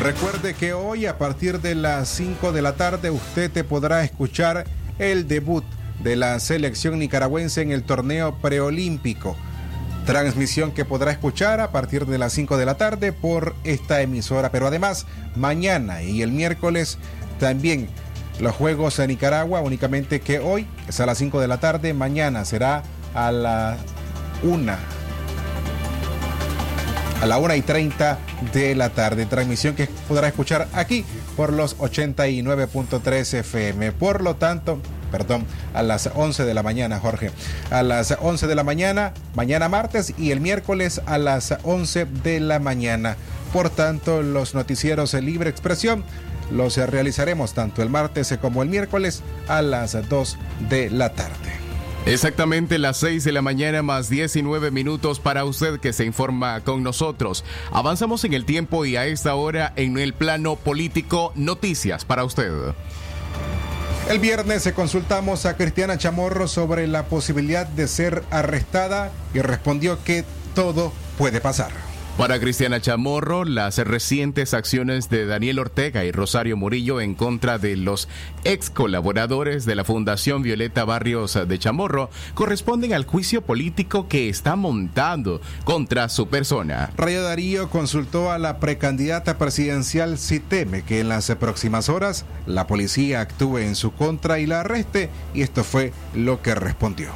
Recuerde 0.00 0.54
que 0.54 0.74
hoy 0.74 1.06
a 1.06 1.16
partir 1.18 1.60
de 1.60 1.74
las 1.74 2.08
5 2.10 2.52
de 2.52 2.62
la 2.62 2.76
tarde 2.76 3.10
usted 3.10 3.50
te 3.50 3.64
podrá 3.64 4.04
escuchar 4.04 4.66
el 4.98 5.26
debut 5.26 5.64
de 6.02 6.16
la 6.16 6.38
selección 6.40 6.98
nicaragüense 6.98 7.62
en 7.62 7.72
el 7.72 7.82
torneo 7.82 8.36
preolímpico. 8.36 9.36
Transmisión 10.06 10.72
que 10.72 10.84
podrá 10.84 11.10
escuchar 11.10 11.60
a 11.60 11.72
partir 11.72 12.06
de 12.06 12.18
las 12.18 12.32
5 12.32 12.56
de 12.56 12.66
la 12.66 12.76
tarde 12.76 13.12
por 13.12 13.56
esta 13.64 14.00
emisora. 14.02 14.52
Pero 14.52 14.68
además, 14.68 15.06
mañana 15.34 16.02
y 16.02 16.22
el 16.22 16.30
miércoles 16.30 16.98
también 17.40 17.88
los 18.38 18.54
Juegos 18.54 18.98
en 18.98 19.08
Nicaragua, 19.08 19.60
únicamente 19.62 20.20
que 20.20 20.38
hoy 20.38 20.66
es 20.88 21.00
a 21.00 21.06
las 21.06 21.18
5 21.18 21.40
de 21.40 21.48
la 21.48 21.58
tarde, 21.58 21.94
mañana 21.94 22.44
será 22.44 22.82
a 23.14 23.32
la 23.32 23.76
1 24.42 24.96
a 27.20 27.26
la 27.26 27.38
1 27.38 27.54
y 27.54 27.62
30 27.62 28.18
de 28.52 28.74
la 28.74 28.90
tarde. 28.90 29.26
Transmisión 29.26 29.74
que 29.74 29.88
podrá 30.08 30.28
escuchar 30.28 30.68
aquí 30.72 31.04
por 31.36 31.52
los 31.52 31.78
89.3 31.78 33.38
FM. 33.38 33.92
Por 33.92 34.22
lo 34.22 34.36
tanto, 34.36 34.80
perdón, 35.10 35.46
a 35.74 35.82
las 35.82 36.10
11 36.14 36.44
de 36.44 36.54
la 36.54 36.62
mañana, 36.62 36.98
Jorge. 36.98 37.30
A 37.70 37.82
las 37.82 38.16
11 38.20 38.46
de 38.46 38.54
la 38.54 38.64
mañana, 38.64 39.12
mañana 39.34 39.68
martes 39.68 40.14
y 40.18 40.30
el 40.30 40.40
miércoles 40.40 41.00
a 41.06 41.18
las 41.18 41.56
11 41.62 42.06
de 42.22 42.40
la 42.40 42.58
mañana. 42.58 43.16
Por 43.52 43.70
tanto, 43.70 44.22
los 44.22 44.54
noticieros 44.54 45.12
de 45.12 45.22
libre 45.22 45.50
expresión 45.50 46.04
los 46.50 46.76
realizaremos 46.76 47.54
tanto 47.54 47.82
el 47.82 47.90
martes 47.90 48.36
como 48.40 48.62
el 48.62 48.68
miércoles 48.68 49.22
a 49.48 49.62
las 49.62 49.96
2 50.08 50.38
de 50.68 50.90
la 50.90 51.12
tarde. 51.12 51.66
Exactamente 52.06 52.78
las 52.78 52.98
6 52.98 53.24
de 53.24 53.32
la 53.32 53.42
mañana 53.42 53.82
más 53.82 54.08
19 54.08 54.70
minutos 54.70 55.18
para 55.18 55.44
usted 55.44 55.80
que 55.80 55.92
se 55.92 56.04
informa 56.04 56.60
con 56.60 56.84
nosotros. 56.84 57.44
Avanzamos 57.72 58.24
en 58.24 58.32
el 58.32 58.44
tiempo 58.44 58.84
y 58.84 58.94
a 58.94 59.06
esta 59.06 59.34
hora 59.34 59.72
en 59.74 59.98
el 59.98 60.14
plano 60.14 60.54
político 60.54 61.32
noticias 61.34 62.04
para 62.04 62.22
usted. 62.22 62.52
El 64.08 64.20
viernes 64.20 64.70
consultamos 64.72 65.46
a 65.46 65.56
Cristiana 65.56 65.98
Chamorro 65.98 66.46
sobre 66.46 66.86
la 66.86 67.06
posibilidad 67.06 67.66
de 67.66 67.88
ser 67.88 68.22
arrestada 68.30 69.10
y 69.34 69.40
respondió 69.40 69.98
que 70.04 70.24
todo 70.54 70.92
puede 71.18 71.40
pasar. 71.40 71.72
Para 72.18 72.40
Cristiana 72.40 72.80
Chamorro, 72.80 73.44
las 73.44 73.76
recientes 73.76 74.54
acciones 74.54 75.10
de 75.10 75.26
Daniel 75.26 75.58
Ortega 75.58 76.02
y 76.06 76.12
Rosario 76.12 76.56
Murillo 76.56 77.02
en 77.02 77.14
contra 77.14 77.58
de 77.58 77.76
los 77.76 78.08
ex 78.42 78.70
colaboradores 78.70 79.66
de 79.66 79.74
la 79.74 79.84
Fundación 79.84 80.40
Violeta 80.40 80.86
Barrios 80.86 81.38
de 81.46 81.58
Chamorro 81.58 82.08
corresponden 82.32 82.94
al 82.94 83.04
juicio 83.04 83.42
político 83.42 84.08
que 84.08 84.30
está 84.30 84.56
montando 84.56 85.42
contra 85.64 86.08
su 86.08 86.28
persona. 86.28 86.90
Rayo 86.96 87.22
Darío 87.22 87.68
consultó 87.68 88.30
a 88.30 88.38
la 88.38 88.60
precandidata 88.60 89.36
presidencial 89.36 90.16
si 90.16 90.40
teme 90.40 90.84
que 90.84 91.00
en 91.00 91.10
las 91.10 91.30
próximas 91.32 91.90
horas 91.90 92.24
la 92.46 92.66
policía 92.66 93.20
actúe 93.20 93.58
en 93.58 93.74
su 93.74 93.92
contra 93.92 94.38
y 94.38 94.46
la 94.46 94.60
arreste 94.60 95.10
y 95.34 95.42
esto 95.42 95.64
fue 95.64 95.92
lo 96.14 96.40
que 96.40 96.54
respondió. 96.54 97.10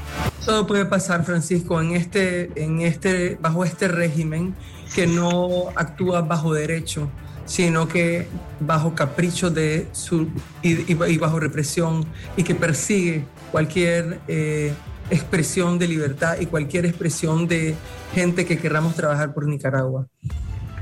Todo 0.44 0.66
puede 0.66 0.86
pasar, 0.86 1.24
Francisco, 1.24 1.80
en 1.80 1.92
este, 1.92 2.50
en 2.62 2.80
este, 2.80 3.36
bajo 3.40 3.64
este 3.64 3.88
régimen 3.88 4.54
que 4.94 5.06
no 5.06 5.68
actúa 5.76 6.22
bajo 6.22 6.54
derecho, 6.54 7.10
sino 7.44 7.88
que 7.88 8.26
bajo 8.58 8.94
capricho 8.94 9.50
de 9.50 9.88
su, 9.92 10.28
y, 10.62 10.94
bajo 11.16 11.40
represión 11.40 12.06
y 12.36 12.42
que 12.42 12.54
persigue 12.54 13.24
cualquier 13.52 14.20
eh, 14.28 14.72
expresión 15.10 15.78
de 15.78 15.88
libertad 15.88 16.36
y 16.40 16.46
cualquier 16.46 16.86
expresión 16.86 17.46
de 17.46 17.74
gente 18.14 18.46
que 18.46 18.56
querramos 18.58 18.94
trabajar 18.94 19.34
por 19.34 19.46
Nicaragua. 19.46 20.06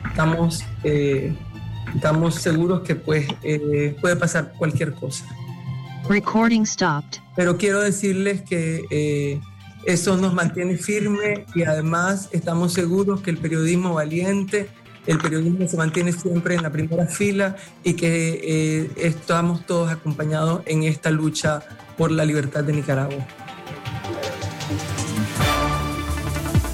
Estamos, 0.09 0.63
eh, 0.85 1.35
estamos 1.95 2.37
seguros 2.37 2.83
que 2.83 2.95
pues, 2.95 3.27
eh, 3.43 3.97
puede 4.01 4.17
pasar 4.17 4.53
cualquier 4.57 4.93
cosa. 4.93 5.25
Recording 6.09 6.65
stopped. 6.65 7.21
Pero 7.35 7.57
quiero 7.57 7.81
decirles 7.81 8.43
que 8.43 9.41
eso 9.85 10.17
nos 10.17 10.35
mantiene 10.35 10.77
firme 10.77 11.47
y 11.55 11.63
además 11.63 12.29
estamos 12.33 12.73
seguros 12.73 13.21
que 13.21 13.31
el 13.31 13.39
periodismo 13.39 13.95
valiente, 13.95 14.69
el 15.07 15.19
periodismo 15.19 15.67
se 15.67 15.77
mantiene 15.77 16.13
siempre 16.13 16.55
en 16.55 16.63
la 16.63 16.71
primera 16.71 17.07
fila 17.07 17.57
y 17.83 17.95
que 17.95 18.41
eh, 18.43 18.91
estamos 18.97 19.65
todos 19.65 19.91
acompañados 19.91 20.63
en 20.67 20.83
esta 20.83 21.11
lucha 21.11 21.63
por 21.97 22.11
la 22.11 22.25
libertad 22.25 22.65
de 22.65 22.75
Nicaragua. 22.75 23.27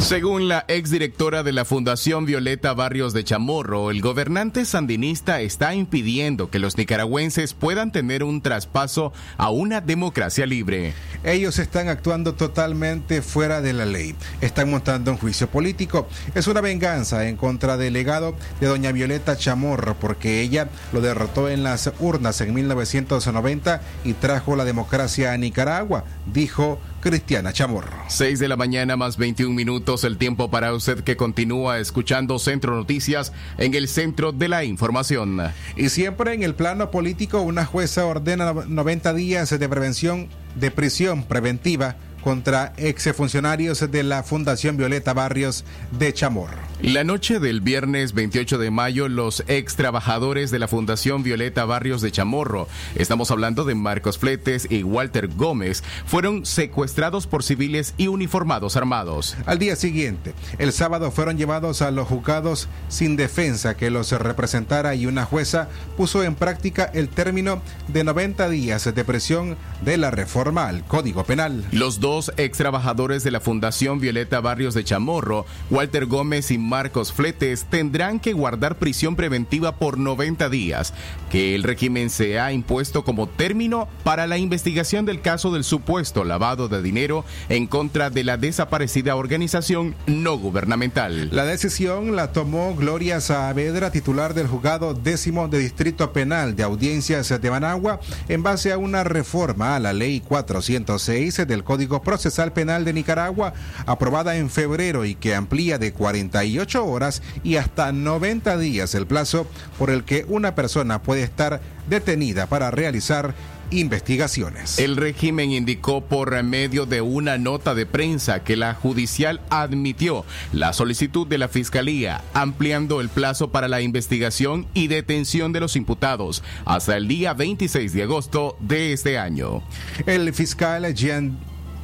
Según 0.05 0.49
la 0.49 0.67
exdirectora 0.69 1.43
de 1.43 1.53
la 1.53 1.65
Fundación 1.65 2.27
Violeta 2.27 2.75
Barrios 2.75 3.15
de 3.15 3.25
Chamorro, 3.25 3.91
el 3.91 4.03
gobernante 4.03 4.67
sandinista 4.67 5.41
está 5.41 5.75
impidiendo 5.75 6.51
que 6.51 6.59
los 6.59 6.77
nicaragüenses 6.77 7.55
puedan 7.55 7.91
tener 7.91 8.23
un 8.23 8.43
traspaso 8.43 9.15
a 9.39 9.49
una 9.49 9.81
democracia 9.81 10.45
libre. 10.45 10.93
Ellos 11.25 11.59
están 11.59 11.89
actuando 11.89 12.35
totalmente 12.35 13.23
fuera 13.23 13.63
de 13.63 13.73
la 13.73 13.87
ley. 13.87 14.15
Están 14.43 14.71
montando 14.71 15.11
un 15.11 15.17
juicio 15.17 15.49
político. 15.49 16.07
Es 16.35 16.49
una 16.49 16.61
venganza 16.61 17.27
en 17.27 17.39
contra 17.39 17.79
del 17.79 17.95
legado 17.95 18.37
de 18.61 18.67
doña 18.67 18.93
Violeta 18.93 19.39
Chamorro 19.39 19.95
porque 19.99 20.43
ella 20.43 20.69
lo 20.93 21.01
derrotó 21.01 21.49
en 21.49 21.63
las 21.63 21.91
urnas 21.99 22.43
en 22.43 22.53
1990 22.53 23.81
y 24.05 24.13
trajo 24.13 24.55
la 24.55 24.67
democracia 24.67 25.33
a 25.33 25.39
Nicaragua, 25.39 26.05
dijo 26.27 26.79
Cristiana 27.05 27.53
Chamorro. 27.53 27.99
6 28.09 28.39
de 28.39 28.49
la 28.49 28.57
mañana 28.57 28.97
más 28.97 29.19
21 29.19 29.55
minutos, 29.55 30.05
el 30.05 30.17
tiempo 30.17 30.51
para 30.51 30.73
usted 30.73 31.05
que 31.05 31.19
continúa 31.19 31.79
escuchando 31.79 32.39
Centro 32.39 32.75
Noticias 32.75 33.35
en 33.59 33.75
el 33.75 33.89
centro 33.89 34.33
de 34.33 34.49
la 34.49 34.65
información. 34.65 35.39
Y 35.77 35.91
siempre 35.91 36.33
en 36.33 36.43
el 36.43 36.55
plano 36.55 36.91
político, 36.91 37.43
una 37.43 37.67
jueza 37.67 38.07
ordena 38.07 38.55
90 38.55 39.13
días 39.13 39.51
de 39.51 39.69
prevención 39.69 40.31
de 40.55 40.71
prisión 40.71 41.25
preventiva 41.25 41.97
contra 42.25 42.73
exfuncionarios 42.79 43.91
de 43.91 44.03
la 44.03 44.23
Fundación 44.23 44.79
Violeta 44.79 45.13
Barrios 45.13 45.67
de 45.91 46.15
Chamorro. 46.15 46.57
La 46.81 47.05
noche 47.05 47.39
del 47.39 47.61
viernes 47.61 48.15
28 48.15 48.59
de 48.59 48.71
mayo, 48.71 49.09
los 49.09 49.45
ex 49.47 49.77
trabajadores 49.77 50.51
de 50.51 50.59
la 50.59 50.67
Fundación 50.67 51.23
Violeta 51.23 51.65
Barrios 51.67 52.01
de 52.01 52.11
Chamorro, 52.11 52.67
estamos 52.95 53.31
hablando 53.31 53.65
de 53.65 53.75
Marcos 53.75 54.19
Fletes 54.19 54.67
y 54.71 54.83
Walter 54.83 55.29
Gómez, 55.29 55.85
fueron 56.07 56.47
secuestrados 56.47 57.27
por 57.27 57.43
civiles 57.43 57.95
y 57.99 58.09
uniformados 58.09 58.77
armados. 58.77 59.37
Al 59.45 59.59
día 59.59 59.77
siguiente, 59.77 60.35
el 60.59 60.73
sábado 60.73 61.11
fueron 61.11 61.37
llevados 61.37 61.83
a 61.83 61.91
los 61.91 62.09
juzgados 62.09 62.69
sin 62.89 63.17
defensa 63.17 63.77
que 63.77 63.91
los 63.91 64.13
representara 64.13 64.95
y 64.95 65.07
una 65.07 65.27
jueza 65.27 65.69
puso 65.97 66.23
en 66.25 66.35
práctica 66.35 66.91
el 66.95 67.09
término 67.09 67.61
de 67.89 68.03
90 68.03 68.49
días 68.49 68.95
de 68.95 69.05
presión 69.05 69.57
de 69.83 69.99
la 69.99 70.11
reforma 70.11 70.69
al 70.69 70.85
Código 70.85 71.25
Penal. 71.25 71.65
Los 71.71 72.01
dos 72.01 72.14
dos 72.15 72.33
ex 72.37 72.59
trabajadores 72.59 73.25
de 73.25 73.33
la 73.33 73.41
Fundación 73.41 73.99
Violeta 73.99 74.41
Barrios 74.41 74.73
de 74.75 74.85
Chamorro, 74.85 75.47
Walter 75.69 76.07
Gómez 76.07 76.53
y 76.53 76.59
Marcos 76.59 77.13
Fletes, 77.13 77.65
tendrán 77.65 78.21
que 78.21 78.35
guardar 78.35 78.79
prisión 78.79 79.17
preventiva 79.17 79.79
por 79.79 79.99
90 79.99 80.49
días, 80.49 80.95
que 81.29 81.57
el 81.57 81.65
régimen 81.65 82.11
se 82.11 82.39
ha 82.39 82.53
impuesto 82.53 83.03
como 83.03 83.27
término 83.27 83.89
para 84.05 84.29
la 84.29 84.39
investigación 84.39 85.07
del 85.07 85.23
caso 85.23 85.51
del 85.51 85.65
supuesto 85.65 86.23
lavado 86.23 86.69
de 86.69 86.83
dinero 86.83 87.25
en 87.49 87.67
contra 87.67 88.11
de 88.11 88.23
la 88.23 88.37
desaparecida 88.37 89.17
organización 89.17 89.97
no 90.07 90.39
gubernamental. 90.39 91.31
La 91.33 91.45
decisión 91.45 92.15
la 92.15 92.31
tomó 92.31 92.77
Gloria 92.77 93.21
Saavedra, 93.21 93.91
titular 93.91 94.35
del 94.35 94.47
juzgado 94.47 94.95
décimo 94.95 95.49
de 95.49 95.59
Distrito 95.59 96.13
Penal 96.13 96.55
de 96.55 96.63
Audiencias 96.63 97.29
de 97.29 97.51
Managua, 97.51 97.99
en 98.29 98.45
base 98.45 98.71
a 98.71 98.79
una 98.79 99.03
reforma 99.03 99.75
a 99.75 99.81
la 99.81 99.93
ley 99.93 100.21
406 100.21 101.45
del 101.49 101.65
Código 101.65 102.04
Procesal 102.05 102.53
Penal 102.53 102.85
de 102.85 102.93
Nicaragua, 102.93 103.55
aprobada 103.87 104.37
en 104.37 104.51
febrero 104.51 105.05
y 105.05 105.15
que 105.15 105.35
amplía 105.35 105.79
de 105.79 105.93
48 105.93 106.87
horas 106.87 107.23
y 107.43 107.57
hasta 107.57 107.93
90 107.93 108.57
días 108.59 108.95
el 108.95 109.07
plazo 109.07 109.47
por 109.79 109.91
el 109.91 110.05
que 110.05 110.25
una 110.29 110.55
persona 110.55 111.03
puede 111.03 111.23
estar 111.23 111.61
detenida 111.89 112.47
para 112.47 112.71
realizar 112.71 113.35
investigaciones. 113.71 114.79
El 114.79 114.97
régimen 114.97 115.51
indicó 115.51 116.03
por 116.03 116.41
medio 116.43 116.87
de 116.87 117.01
una 117.01 117.39
nota 117.39 117.75
de 117.75 117.87
prensa 117.87 118.45
que 118.45 118.57
la 118.57 118.75
judicial 118.75 119.41
admitió 119.51 120.25
la 120.53 120.73
solicitud 120.73 121.27
de 121.27 121.39
la 121.39 121.49
Fiscalía, 121.49 122.23
ampliando 122.35 123.01
el 123.01 123.09
plazo 123.09 123.51
para 123.51 123.69
la 123.69 123.81
investigación 123.81 124.67
y 124.75 124.89
detención 124.89 125.53
de 125.53 125.61
los 125.61 125.77
imputados 125.77 126.43
hasta 126.65 126.97
el 126.97 127.09
día 127.09 127.35
26 127.35 127.93
de 127.93 128.03
agosto 128.03 128.57
de 128.61 128.93
este 128.93 129.19
año. 129.19 129.63
El 130.07 130.33
fiscal 130.33 130.95
Jean 130.95 131.39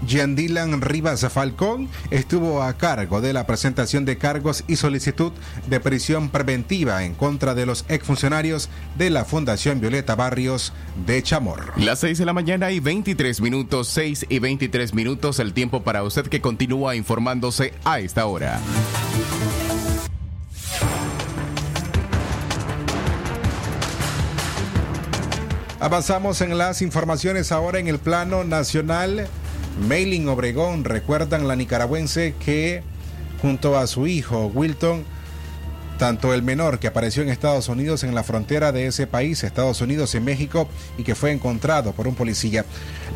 Jean 0.06 0.34
Dylan 0.34 0.80
Rivas 0.80 1.26
Falcón 1.32 1.88
estuvo 2.10 2.62
a 2.62 2.74
cargo 2.74 3.20
de 3.20 3.32
la 3.32 3.46
presentación 3.46 4.04
de 4.04 4.18
cargos 4.18 4.64
y 4.66 4.76
solicitud 4.76 5.32
de 5.68 5.80
prisión 5.80 6.28
preventiva 6.30 7.04
en 7.04 7.14
contra 7.14 7.54
de 7.54 7.66
los 7.66 7.84
exfuncionarios 7.88 8.68
de 8.96 9.10
la 9.10 9.24
Fundación 9.24 9.80
Violeta 9.80 10.14
Barrios 10.14 10.72
de 11.06 11.22
Chamorro. 11.22 11.72
Las 11.76 12.00
6 12.00 12.18
de 12.18 12.24
la 12.24 12.32
mañana 12.32 12.70
y 12.70 12.80
23 12.80 13.40
minutos, 13.40 13.88
6 13.88 14.26
y 14.28 14.38
23 14.38 14.94
minutos, 14.94 15.38
el 15.38 15.52
tiempo 15.52 15.82
para 15.82 16.02
usted 16.02 16.26
que 16.26 16.40
continúa 16.40 16.96
informándose 16.96 17.74
a 17.84 18.00
esta 18.00 18.26
hora. 18.26 18.60
Avanzamos 25.80 26.42
en 26.42 26.58
las 26.58 26.82
informaciones 26.82 27.52
ahora 27.52 27.78
en 27.78 27.88
el 27.88 27.98
plano 27.98 28.44
nacional. 28.44 29.28
Mailing 29.80 30.28
Obregón, 30.28 30.84
recuerdan 30.84 31.48
la 31.48 31.56
nicaragüense 31.56 32.34
que 32.44 32.82
junto 33.40 33.78
a 33.78 33.86
su 33.86 34.06
hijo 34.06 34.46
Wilton, 34.54 35.04
tanto 35.98 36.34
el 36.34 36.42
menor 36.42 36.78
que 36.78 36.86
apareció 36.86 37.22
en 37.22 37.30
Estados 37.30 37.68
Unidos 37.68 38.04
en 38.04 38.14
la 38.14 38.22
frontera 38.22 38.72
de 38.72 38.86
ese 38.86 39.06
país, 39.06 39.42
Estados 39.42 39.80
Unidos 39.80 40.14
y 40.14 40.20
México, 40.20 40.68
y 40.98 41.02
que 41.02 41.14
fue 41.14 41.32
encontrado 41.32 41.92
por 41.92 42.06
un 42.06 42.14
policía. 42.14 42.64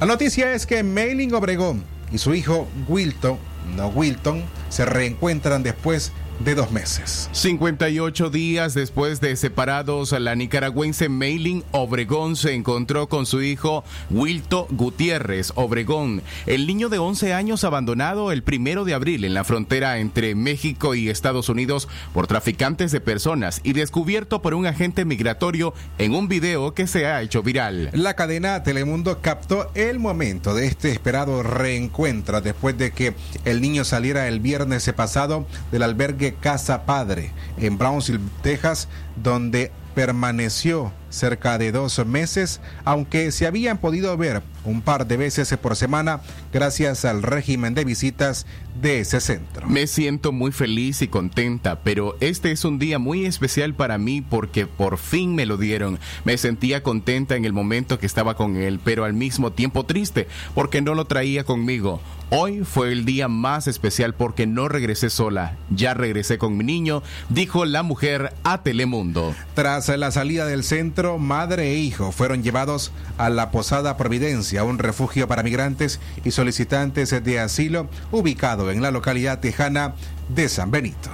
La 0.00 0.06
noticia 0.06 0.54
es 0.54 0.66
que 0.66 0.82
Mailing 0.82 1.34
Obregón 1.34 1.84
y 2.10 2.18
su 2.18 2.34
hijo 2.34 2.66
Wilton, 2.88 3.38
no 3.76 3.88
Wilton, 3.88 4.42
se 4.70 4.84
reencuentran 4.86 5.62
después 5.62 6.08
de 6.08 6.23
dos 6.54 6.70
meses. 6.70 7.28
58 7.32 8.30
días 8.30 8.74
después 8.74 9.20
de 9.20 9.36
separados, 9.36 10.12
la 10.12 10.34
nicaragüense 10.34 11.08
Mailing 11.08 11.64
Obregón 11.72 12.36
se 12.36 12.54
encontró 12.54 13.08
con 13.08 13.26
su 13.26 13.42
hijo 13.42 13.84
Wilto 14.10 14.66
Gutiérrez 14.70 15.52
Obregón, 15.54 16.22
el 16.46 16.66
niño 16.66 16.88
de 16.88 16.98
11 16.98 17.34
años 17.34 17.64
abandonado 17.64 18.32
el 18.32 18.42
primero 18.42 18.84
de 18.84 18.94
abril 18.94 19.24
en 19.24 19.34
la 19.34 19.44
frontera 19.44 19.98
entre 19.98 20.34
México 20.34 20.94
y 20.94 21.08
Estados 21.08 21.48
Unidos 21.48 21.88
por 22.12 22.26
traficantes 22.26 22.92
de 22.92 23.00
personas 23.00 23.60
y 23.64 23.72
descubierto 23.72 24.42
por 24.42 24.54
un 24.54 24.66
agente 24.66 25.04
migratorio 25.04 25.74
en 25.98 26.14
un 26.14 26.28
video 26.28 26.74
que 26.74 26.86
se 26.86 27.06
ha 27.06 27.22
hecho 27.22 27.42
viral. 27.42 27.90
La 27.92 28.14
cadena 28.14 28.62
Telemundo 28.62 29.20
captó 29.20 29.70
el 29.74 29.98
momento 29.98 30.54
de 30.54 30.66
este 30.66 30.90
esperado 30.90 31.42
reencuentro 31.42 32.40
después 32.40 32.76
de 32.78 32.92
que 32.92 33.14
el 33.44 33.60
niño 33.60 33.84
saliera 33.84 34.28
el 34.28 34.40
viernes 34.40 34.84
pasado 34.94 35.46
del 35.72 35.82
albergue 35.82 36.23
Casa 36.32 36.86
Padre 36.86 37.30
en 37.58 37.76
Brownsville, 37.76 38.20
Texas, 38.42 38.88
donde 39.16 39.70
permaneció 39.94 40.90
cerca 41.14 41.58
de 41.58 41.72
dos 41.72 42.04
meses, 42.06 42.60
aunque 42.84 43.32
se 43.32 43.46
habían 43.46 43.78
podido 43.78 44.16
ver 44.16 44.42
un 44.64 44.82
par 44.82 45.06
de 45.06 45.16
veces 45.16 45.54
por 45.60 45.76
semana 45.76 46.20
gracias 46.52 47.04
al 47.04 47.22
régimen 47.22 47.74
de 47.74 47.84
visitas 47.84 48.46
de 48.80 49.00
ese 49.00 49.20
centro. 49.20 49.68
Me 49.68 49.86
siento 49.86 50.32
muy 50.32 50.52
feliz 50.52 51.02
y 51.02 51.08
contenta, 51.08 51.80
pero 51.80 52.16
este 52.20 52.50
es 52.50 52.64
un 52.64 52.78
día 52.78 52.98
muy 52.98 53.24
especial 53.26 53.74
para 53.74 53.98
mí 53.98 54.20
porque 54.20 54.66
por 54.66 54.98
fin 54.98 55.34
me 55.34 55.46
lo 55.46 55.56
dieron. 55.56 55.98
Me 56.24 56.38
sentía 56.38 56.82
contenta 56.82 57.36
en 57.36 57.44
el 57.44 57.52
momento 57.52 57.98
que 57.98 58.06
estaba 58.06 58.36
con 58.36 58.56
él, 58.56 58.80
pero 58.82 59.04
al 59.04 59.12
mismo 59.12 59.52
tiempo 59.52 59.84
triste 59.84 60.26
porque 60.54 60.82
no 60.82 60.94
lo 60.94 61.04
traía 61.06 61.44
conmigo. 61.44 62.00
Hoy 62.30 62.64
fue 62.64 62.90
el 62.90 63.04
día 63.04 63.28
más 63.28 63.68
especial 63.68 64.14
porque 64.14 64.46
no 64.46 64.66
regresé 64.66 65.08
sola, 65.08 65.56
ya 65.70 65.94
regresé 65.94 66.36
con 66.36 66.56
mi 66.56 66.64
niño, 66.64 67.02
dijo 67.28 67.64
la 67.64 67.82
mujer 67.82 68.32
a 68.42 68.62
Telemundo. 68.62 69.34
Tras 69.54 69.88
la 69.88 70.10
salida 70.10 70.46
del 70.46 70.64
centro, 70.64 71.03
madre 71.18 71.72
e 71.72 71.76
hijo 71.76 72.10
fueron 72.12 72.42
llevados 72.42 72.92
a 73.18 73.30
la 73.30 73.50
Posada 73.50 73.96
Providencia, 73.96 74.64
un 74.64 74.78
refugio 74.78 75.28
para 75.28 75.42
migrantes 75.42 76.00
y 76.24 76.30
solicitantes 76.30 77.10
de 77.22 77.38
asilo 77.38 77.88
ubicado 78.10 78.70
en 78.70 78.82
la 78.82 78.90
localidad 78.90 79.40
tejana 79.40 79.94
de 80.34 80.48
San 80.48 80.70
Benito. 80.70 81.10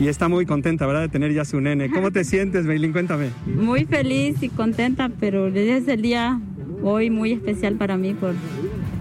Y 0.00 0.08
está 0.08 0.28
muy 0.28 0.46
contenta, 0.46 0.86
¿verdad?, 0.86 1.02
de 1.02 1.08
tener 1.08 1.32
ya 1.32 1.44
su 1.44 1.60
nene. 1.60 1.90
¿Cómo 1.90 2.10
te 2.10 2.24
sientes, 2.24 2.66
Beilín? 2.66 2.92
Cuéntame. 2.92 3.30
Muy 3.46 3.84
feliz 3.84 4.42
y 4.42 4.48
contenta, 4.48 5.10
pero 5.20 5.48
es 5.48 5.88
el 5.88 6.02
día 6.02 6.40
hoy 6.82 7.10
muy 7.10 7.32
especial 7.32 7.74
para 7.74 7.96
mí 7.96 8.14
por 8.14 8.34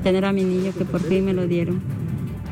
tener 0.03 0.25
a 0.25 0.33
mi 0.33 0.43
niño 0.43 0.73
que 0.77 0.85
por 0.85 1.01
fin 1.01 1.25
me 1.25 1.33
lo 1.33 1.47
dieron. 1.47 1.81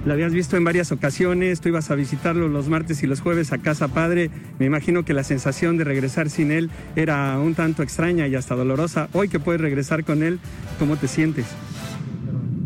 La 0.05 0.13
habías 0.13 0.33
visto 0.33 0.55
en 0.55 0.63
varias 0.63 0.91
ocasiones, 0.91 1.61
tú 1.61 1.69
ibas 1.69 1.89
a 1.89 1.95
visitarlo 1.95 2.47
los 2.47 2.69
martes 2.69 3.01
y 3.01 3.07
los 3.07 3.21
jueves 3.21 3.51
a 3.51 3.57
casa 3.57 3.87
padre. 3.87 4.29
Me 4.59 4.67
imagino 4.67 5.03
que 5.03 5.13
la 5.13 5.23
sensación 5.23 5.77
de 5.77 5.83
regresar 5.83 6.29
sin 6.29 6.51
él 6.51 6.69
era 6.95 7.39
un 7.39 7.55
tanto 7.55 7.81
extraña 7.81 8.27
y 8.27 8.35
hasta 8.35 8.55
dolorosa. 8.55 9.09
Hoy 9.13 9.29
que 9.29 9.39
puedes 9.39 9.59
regresar 9.59 10.03
con 10.03 10.21
él, 10.21 10.39
¿cómo 10.77 10.95
te 10.95 11.07
sientes? 11.07 11.47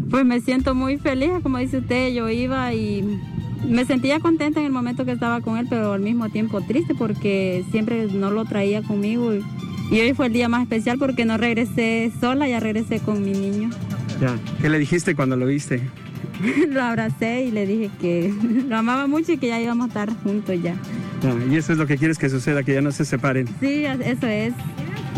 Pues 0.09 0.25
me 0.25 0.41
siento 0.41 0.75
muy 0.75 0.97
feliz, 0.97 1.31
como 1.41 1.59
dice 1.59 1.77
usted, 1.77 2.13
yo 2.13 2.27
iba 2.27 2.73
y 2.73 3.21
me 3.65 3.85
sentía 3.85 4.19
contenta 4.19 4.59
en 4.59 4.65
el 4.65 4.73
momento 4.73 5.05
que 5.05 5.13
estaba 5.13 5.39
con 5.39 5.57
él, 5.57 5.67
pero 5.69 5.93
al 5.93 6.01
mismo 6.01 6.29
tiempo 6.29 6.59
triste 6.59 6.93
porque 6.93 7.63
siempre 7.71 8.07
no 8.07 8.31
lo 8.31 8.43
traía 8.43 8.81
conmigo. 8.81 9.33
Y, 9.33 9.45
y 9.91 10.01
hoy 10.01 10.13
fue 10.13 10.25
el 10.25 10.33
día 10.33 10.49
más 10.49 10.63
especial 10.63 10.97
porque 10.99 11.23
no 11.23 11.37
regresé 11.37 12.11
sola, 12.19 12.49
ya 12.49 12.59
regresé 12.59 12.99
con 12.99 13.23
mi 13.23 13.31
niño. 13.31 13.69
Ya, 14.19 14.35
¿qué 14.61 14.67
le 14.67 14.77
dijiste 14.77 15.15
cuando 15.15 15.37
lo 15.37 15.45
viste? 15.45 15.81
lo 16.69 16.81
abracé 16.81 17.45
y 17.45 17.51
le 17.51 17.65
dije 17.65 17.91
que 17.99 18.33
lo 18.67 18.77
amaba 18.77 19.07
mucho 19.07 19.33
y 19.33 19.37
que 19.37 19.47
ya 19.47 19.61
íbamos 19.61 19.85
a 19.85 19.87
estar 19.87 20.23
juntos 20.23 20.55
ya. 20.61 20.75
y 21.49 21.55
eso 21.55 21.73
es 21.73 21.77
lo 21.77 21.87
que 21.87 21.97
quieres 21.97 22.17
que 22.17 22.29
suceda, 22.29 22.63
que 22.63 22.73
ya 22.73 22.81
no 22.81 22.91
se 22.91 23.05
separen. 23.05 23.47
Sí, 23.59 23.85
eso 23.85 24.27
es. 24.27 24.53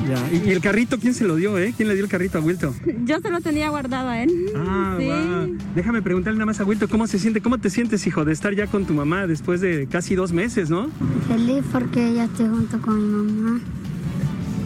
Ya. 0.10 0.46
¿Y, 0.46 0.50
el 0.50 0.62
carrito 0.62 0.98
quién 0.98 1.14
se 1.14 1.26
lo 1.26 1.36
dio, 1.36 1.60
eh? 1.60 1.74
¿Quién 1.76 1.88
le 1.88 1.94
dio 1.94 2.04
el 2.04 2.10
carrito 2.10 2.40
a 2.40 2.42
Wilton? 2.42 2.74
Yo 3.06 3.20
se 3.20 3.30
lo 3.30 3.40
tenía 3.42 3.70
guardado 3.70 4.10
a 4.10 4.24
él. 4.24 4.32
Ah, 4.56 4.98
sí. 5.00 5.58
Déjame 5.76 6.02
preguntarle 6.02 6.38
nada 6.40 6.48
más 6.48 6.60
a 6.60 6.64
Wilton, 6.64 6.88
¿cómo 6.90 7.06
se 7.08 7.20
siente? 7.20 7.42
¿Cómo 7.42 7.60
te 7.60 7.70
sientes, 7.70 8.06
hijo, 8.08 8.26
de 8.26 8.34
estar 8.34 8.56
ya 8.56 8.68
con 8.68 8.86
tu 8.86 8.94
mamá 8.94 9.28
después 9.28 9.62
de 9.62 9.88
casi 9.88 10.16
dos 10.16 10.32
meses, 10.32 10.70
no? 10.70 10.90
Feliz 11.28 11.64
porque 11.72 12.14
ya 12.14 12.24
estoy 12.26 12.48
junto 12.48 12.82
con 12.82 12.98
mi 12.98 13.32
mamá. 13.32 13.62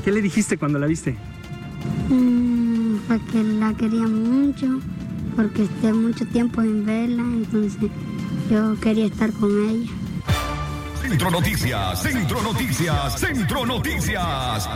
¿Qué 0.06 0.12
le 0.12 0.22
dijiste 0.22 0.58
cuando 0.58 0.80
la 0.80 0.88
viste? 0.88 1.18
Mm, 2.10 2.98
porque 3.08 3.44
la 3.44 3.74
quería 3.74 4.08
mucho 4.08 4.80
porque 5.36 5.64
esté 5.64 5.94
mucho 5.94 6.26
tiempo 6.28 6.62
en 6.62 6.86
verla, 6.86 7.24
entonces 7.24 7.90
yo 8.50 8.80
quería 8.80 9.06
estar 9.06 9.32
con 9.34 9.52
ella. 9.70 9.92
Centro 11.02 11.32
Noticias, 11.32 12.02
Centro 12.02 12.42
Noticias, 12.42 13.20
Centro 13.20 13.66
Noticias. 13.66 14.68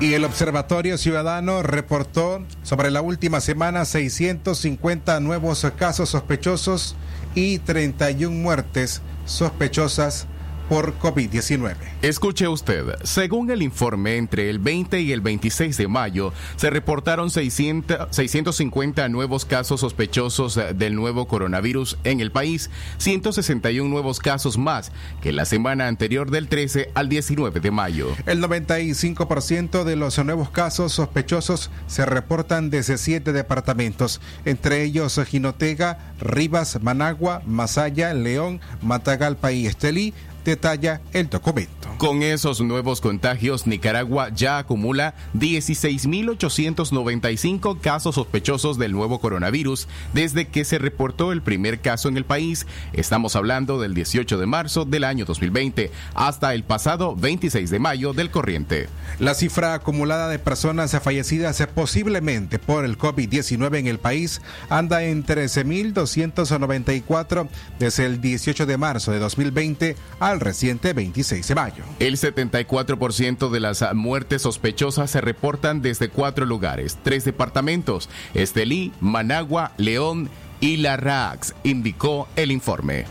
Y 0.00 0.14
el 0.14 0.24
Observatorio 0.24 0.98
Ciudadano 0.98 1.62
reportó 1.62 2.44
sobre 2.62 2.90
la 2.90 3.00
última 3.00 3.40
semana 3.40 3.84
650 3.84 5.20
nuevos 5.20 5.66
casos 5.76 6.10
sospechosos 6.10 6.96
y 7.34 7.58
31 7.58 8.34
muertes 8.34 9.02
sospechosas 9.24 10.26
por 10.68 10.98
COVID-19. 10.98 11.74
Escuche 12.02 12.48
usted, 12.48 12.96
según 13.02 13.50
el 13.50 13.62
informe, 13.62 14.16
entre 14.16 14.50
el 14.50 14.58
20 14.58 15.00
y 15.00 15.12
el 15.12 15.20
26 15.20 15.76
de 15.76 15.88
mayo 15.88 16.32
se 16.56 16.70
reportaron 16.70 17.30
600, 17.30 18.08
650 18.10 19.08
nuevos 19.08 19.44
casos 19.44 19.80
sospechosos 19.80 20.58
del 20.74 20.94
nuevo 20.94 21.26
coronavirus 21.26 21.98
en 22.04 22.20
el 22.20 22.30
país, 22.30 22.70
161 22.98 23.88
nuevos 23.88 24.20
casos 24.20 24.58
más 24.58 24.92
que 25.22 25.32
la 25.32 25.44
semana 25.44 25.88
anterior 25.88 26.30
del 26.30 26.48
13 26.48 26.90
al 26.94 27.08
19 27.08 27.60
de 27.60 27.70
mayo. 27.70 28.08
El 28.26 28.42
95% 28.42 29.84
de 29.84 29.96
los 29.96 30.18
nuevos 30.24 30.50
casos 30.50 30.92
sospechosos 30.92 31.70
se 31.86 32.06
reportan 32.06 32.70
desde 32.70 32.98
siete 32.98 33.32
departamentos, 33.32 34.20
entre 34.44 34.82
ellos 34.82 35.20
Jinotega, 35.26 35.98
Rivas, 36.20 36.82
Managua, 36.82 37.42
Masaya, 37.46 38.14
León, 38.14 38.60
Matagalpa 38.82 39.52
y 39.52 39.66
Estelí, 39.66 40.14
detalla 40.44 41.00
el 41.12 41.30
documento. 41.30 41.88
Con 41.98 42.22
esos 42.22 42.60
nuevos 42.60 43.00
contagios, 43.00 43.66
Nicaragua 43.66 44.28
ya 44.28 44.58
acumula 44.58 45.14
16.895 45.34 47.80
casos 47.80 48.14
sospechosos 48.16 48.78
del 48.78 48.92
nuevo 48.92 49.20
coronavirus 49.20 49.88
desde 50.12 50.48
que 50.48 50.64
se 50.64 50.78
reportó 50.78 51.30
el 51.32 51.40
primer 51.40 51.80
caso 51.80 52.08
en 52.08 52.16
el 52.16 52.24
país. 52.24 52.66
Estamos 52.92 53.36
hablando 53.36 53.80
del 53.80 53.94
18 53.94 54.38
de 54.38 54.46
marzo 54.46 54.84
del 54.84 55.04
año 55.04 55.24
2020 55.24 55.92
hasta 56.14 56.52
el 56.54 56.64
pasado 56.64 57.14
26 57.16 57.70
de 57.70 57.78
mayo 57.78 58.12
del 58.12 58.30
corriente. 58.30 58.88
La 59.18 59.32
cifra 59.34 59.72
acumulada 59.74 60.28
de 60.28 60.38
personas 60.38 60.94
fallecidas 61.02 61.66
posiblemente 61.74 62.58
por 62.58 62.84
el 62.84 62.98
COVID-19 62.98 63.78
en 63.78 63.86
el 63.86 63.98
país 63.98 64.42
anda 64.68 65.04
en 65.04 65.24
13.294 65.24 67.48
desde 67.78 68.04
el 68.06 68.20
18 68.20 68.66
de 68.66 68.76
marzo 68.76 69.12
de 69.12 69.20
2020 69.20 69.96
al 70.34 70.40
reciente 70.40 70.92
26 70.92 71.48
de 71.48 71.54
mayo. 71.54 71.84
El 71.98 72.16
74% 72.16 73.50
de 73.50 73.60
las 73.60 73.84
muertes 73.94 74.42
sospechosas 74.42 75.10
se 75.10 75.20
reportan 75.20 75.80
desde 75.80 76.10
cuatro 76.10 76.44
lugares, 76.44 76.98
tres 77.02 77.24
departamentos, 77.24 78.10
Estelí, 78.34 78.92
Managua, 79.00 79.72
León 79.78 80.28
y 80.60 80.76
La 80.78 80.96
Rax, 80.96 81.54
indicó 81.62 82.28
el 82.36 82.50
informe. 82.50 83.06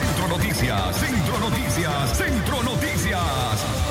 Centro 0.00 0.28
Noticias, 0.28 0.96
Centro 0.96 1.38
Noticias, 1.38 2.18
Centro 2.18 2.62
Noticias. 2.62 3.82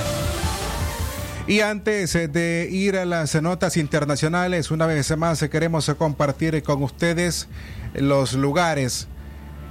Y 1.48 1.62
antes 1.62 2.14
de 2.14 2.68
ir 2.72 2.98
a 2.98 3.06
las 3.06 3.40
notas 3.42 3.76
internacionales, 3.76 4.72
una 4.72 4.86
vez 4.86 5.18
más 5.18 5.42
queremos 5.50 5.90
compartir 5.98 6.62
con 6.64 6.84
ustedes 6.84 7.48
los 7.94 8.34
lugares 8.34 9.08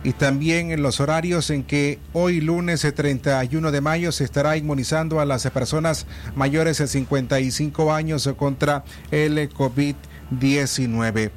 y 0.02 0.12
también 0.12 0.82
los 0.82 1.00
horarios 1.00 1.50
en 1.50 1.62
que 1.62 1.98
hoy 2.12 2.40
lunes 2.40 2.80
31 2.80 3.70
de 3.70 3.80
mayo 3.80 4.12
se 4.12 4.24
estará 4.24 4.56
inmunizando 4.56 5.20
a 5.20 5.26
las 5.26 5.48
personas 5.50 6.06
mayores 6.34 6.78
de 6.78 6.86
55 6.86 7.92
años 7.92 8.28
contra 8.36 8.84
el 9.10 9.50
COVID-19. 9.50 11.30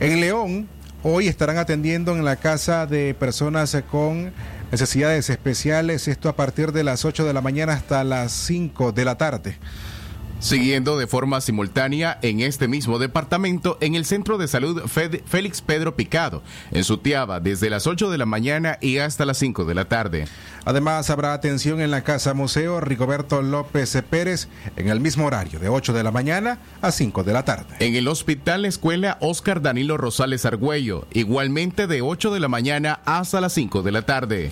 En 0.00 0.20
León, 0.20 0.68
hoy 1.02 1.26
estarán 1.26 1.58
atendiendo 1.58 2.14
en 2.14 2.24
la 2.24 2.36
casa 2.36 2.86
de 2.86 3.14
personas 3.14 3.76
con 3.90 4.32
necesidades 4.70 5.28
especiales, 5.28 6.06
esto 6.08 6.28
a 6.28 6.36
partir 6.36 6.72
de 6.72 6.84
las 6.84 7.04
8 7.04 7.24
de 7.24 7.32
la 7.32 7.40
mañana 7.40 7.72
hasta 7.72 8.04
las 8.04 8.32
5 8.32 8.92
de 8.92 9.04
la 9.04 9.18
tarde. 9.18 9.58
Siguiendo 10.42 10.98
de 10.98 11.06
forma 11.06 11.40
simultánea 11.40 12.18
en 12.20 12.40
este 12.40 12.66
mismo 12.66 12.98
departamento, 12.98 13.78
en 13.80 13.94
el 13.94 14.04
Centro 14.04 14.38
de 14.38 14.48
Salud 14.48 14.82
Félix 14.88 15.62
Pedro 15.62 15.94
Picado, 15.94 16.42
en 16.72 16.82
Sutiaba, 16.82 17.38
desde 17.38 17.70
las 17.70 17.86
8 17.86 18.10
de 18.10 18.18
la 18.18 18.26
mañana 18.26 18.76
y 18.80 18.98
hasta 18.98 19.24
las 19.24 19.38
5 19.38 19.64
de 19.64 19.74
la 19.76 19.84
tarde. 19.84 20.26
Además, 20.64 21.10
habrá 21.10 21.32
atención 21.32 21.80
en 21.80 21.92
la 21.92 22.02
Casa 22.02 22.34
Museo 22.34 22.80
Rigoberto 22.80 23.40
López 23.40 23.96
Pérez 24.10 24.48
en 24.74 24.88
el 24.88 24.98
mismo 24.98 25.26
horario, 25.26 25.60
de 25.60 25.68
8 25.68 25.92
de 25.92 26.02
la 26.02 26.10
mañana 26.10 26.58
a 26.80 26.90
5 26.90 27.22
de 27.22 27.32
la 27.32 27.44
tarde. 27.44 27.76
En 27.78 27.94
el 27.94 28.08
Hospital 28.08 28.64
Escuela 28.64 29.18
Oscar 29.20 29.62
Danilo 29.62 29.96
Rosales 29.96 30.44
Argüello, 30.44 31.06
igualmente 31.12 31.86
de 31.86 32.02
8 32.02 32.34
de 32.34 32.40
la 32.40 32.48
mañana 32.48 32.98
hasta 33.04 33.40
las 33.40 33.52
5 33.52 33.82
de 33.82 33.92
la 33.92 34.02
tarde. 34.02 34.50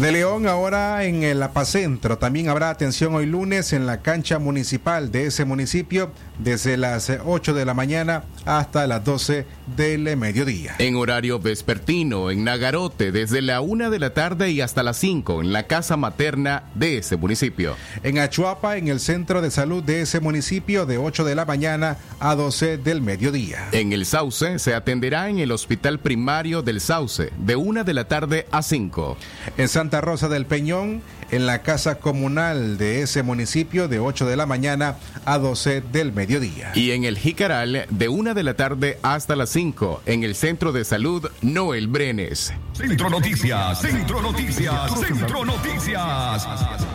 De 0.00 0.10
León, 0.10 0.48
ahora 0.48 1.04
en 1.04 1.22
el 1.22 1.40
Apacentro. 1.40 2.18
También 2.18 2.48
habrá 2.48 2.70
atención 2.70 3.14
hoy 3.14 3.26
lunes 3.26 3.72
en 3.72 3.86
la 3.86 4.02
cancha 4.02 4.40
municipal 4.40 5.12
de 5.12 5.26
ese 5.26 5.44
municipio 5.44 6.10
desde 6.38 6.76
las 6.76 7.12
8 7.24 7.54
de 7.54 7.64
la 7.64 7.74
mañana 7.74 8.24
hasta 8.44 8.86
las 8.86 9.04
12 9.04 9.46
del 9.76 10.16
mediodía. 10.16 10.74
En 10.78 10.96
horario 10.96 11.38
vespertino, 11.38 12.30
en 12.30 12.44
Nagarote, 12.44 13.12
desde 13.12 13.42
la 13.42 13.60
1 13.60 13.90
de 13.90 13.98
la 13.98 14.10
tarde 14.10 14.50
y 14.50 14.60
hasta 14.60 14.82
las 14.82 14.96
5 14.98 15.40
en 15.40 15.52
la 15.52 15.66
casa 15.66 15.96
materna 15.96 16.64
de 16.74 16.98
ese 16.98 17.16
municipio. 17.16 17.76
En 18.02 18.18
Achuapa, 18.18 18.76
en 18.76 18.88
el 18.88 19.00
centro 19.00 19.42
de 19.42 19.50
salud 19.50 19.82
de 19.82 20.02
ese 20.02 20.20
municipio, 20.20 20.86
de 20.86 20.98
8 20.98 21.24
de 21.24 21.34
la 21.34 21.44
mañana 21.44 21.96
a 22.20 22.34
12 22.34 22.78
del 22.78 23.00
mediodía. 23.00 23.68
En 23.72 23.92
el 23.92 24.06
Sauce 24.06 24.58
se 24.58 24.74
atenderá 24.74 25.28
en 25.28 25.38
el 25.38 25.52
hospital 25.52 25.98
primario 25.98 26.62
del 26.62 26.80
Sauce, 26.80 27.30
de 27.38 27.56
1 27.56 27.84
de 27.84 27.94
la 27.94 28.08
tarde 28.08 28.46
a 28.50 28.62
5. 28.62 29.16
En 29.56 29.68
Santa 29.68 30.00
Rosa 30.00 30.28
del 30.28 30.46
Peñón, 30.46 31.02
en 31.30 31.46
la 31.46 31.62
casa 31.62 31.96
comunal 31.96 32.78
de 32.78 33.02
ese 33.02 33.22
municipio, 33.22 33.88
de 33.88 33.98
8 33.98 34.26
de 34.26 34.36
la 34.36 34.46
mañana 34.46 34.96
a 35.24 35.38
12 35.38 35.80
del 35.80 36.12
mediodía. 36.12 36.72
Y 36.74 36.92
en 36.92 37.04
el 37.04 37.18
Jicaral, 37.18 37.86
de 37.88 38.08
una 38.08 38.34
de 38.34 38.42
la 38.42 38.54
tarde 38.54 38.98
hasta 39.02 39.36
las 39.36 39.50
5, 39.50 40.02
en 40.06 40.24
el 40.24 40.34
Centro 40.34 40.72
de 40.72 40.84
Salud 40.84 41.30
Noel 41.42 41.88
Brenes. 41.88 42.52
Centro 42.72 43.10
Noticias, 43.10 43.80
Centro 43.80 44.22
Noticias, 44.22 45.00
Centro 45.00 45.44
Noticias. 45.44 46.46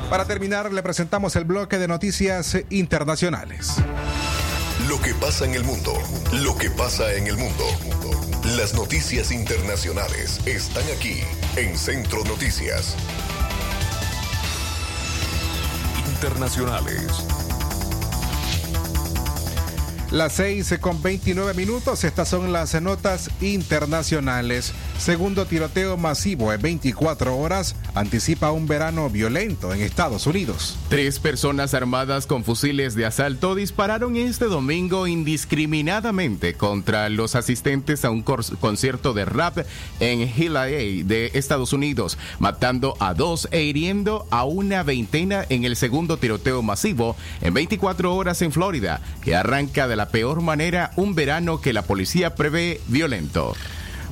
Para 0.10 0.26
terminar, 0.26 0.74
le 0.74 0.84
presentamos 0.84 1.36
el 1.36 1.46
bloque 1.46 1.78
de 1.78 1.88
noticias 1.88 2.58
internacionales. 2.70 3.76
Lo 4.88 5.00
que 5.02 5.14
pasa 5.14 5.46
en 5.46 5.54
el 5.54 5.64
mundo, 5.64 5.94
lo 6.42 6.58
que 6.58 6.70
pasa 6.70 7.14
en 7.14 7.28
el 7.28 7.38
mundo. 7.38 7.64
Las 8.58 8.74
noticias 8.74 9.32
internacionales 9.32 10.40
están 10.48 10.84
aquí 10.96 11.20
en 11.56 11.78
Centro 11.78 12.24
Noticias. 12.24 12.96
Internacionales. 16.22 17.26
Las 20.12 20.34
6 20.34 20.80
con 20.82 21.02
29 21.02 21.54
minutos, 21.54 22.04
estas 22.04 22.28
son 22.28 22.52
las 22.52 22.80
notas 22.82 23.30
internacionales. 23.40 24.74
Segundo 25.00 25.46
tiroteo 25.46 25.96
masivo 25.96 26.52
en 26.52 26.62
24 26.62 27.38
horas 27.38 27.78
anticipa 27.96 28.52
un 28.52 28.68
verano 28.68 29.10
violento 29.10 29.74
en 29.74 29.80
Estados 29.80 30.28
Unidos. 30.28 30.78
Tres 30.90 31.20
personas 31.20 31.74
armadas 31.74 32.28
con 32.28 32.44
fusiles 32.44 32.96
de 32.96 33.06
asalto 33.06 33.56
dispararon 33.56 34.18
este 34.18 34.46
domingo 34.46 35.08
indiscriminadamente 35.08 36.54
contra 36.54 37.08
los 37.08 37.36
asistentes 37.36 38.04
a 38.04 38.12
un 38.12 38.24
concierto 38.24 39.14
de 39.14 39.24
rap 39.24 39.60
en 40.02 40.20
Hillary 40.20 41.04
de 41.04 41.32
Estados 41.34 41.72
Unidos, 41.72 42.18
matando 42.38 42.98
a 43.00 43.14
dos 43.14 43.48
e 43.52 43.64
hiriendo 43.64 44.28
a 44.32 44.44
una 44.44 44.84
veintena 44.84 45.46
en 45.48 45.64
el 45.64 45.78
segundo 45.78 46.18
tiroteo 46.18 46.62
masivo 46.62 47.16
en 47.40 47.54
24 47.54 48.14
horas 48.14 48.42
en 48.42 48.52
Florida, 48.52 49.00
que 49.24 49.34
arranca 49.34 49.88
de 49.88 49.96
la 49.96 50.10
peor 50.10 50.42
manera 50.42 50.92
un 50.98 51.16
verano 51.16 51.62
que 51.62 51.72
la 51.72 51.84
policía 51.84 52.36
prevé 52.36 52.82
violento. 52.90 53.56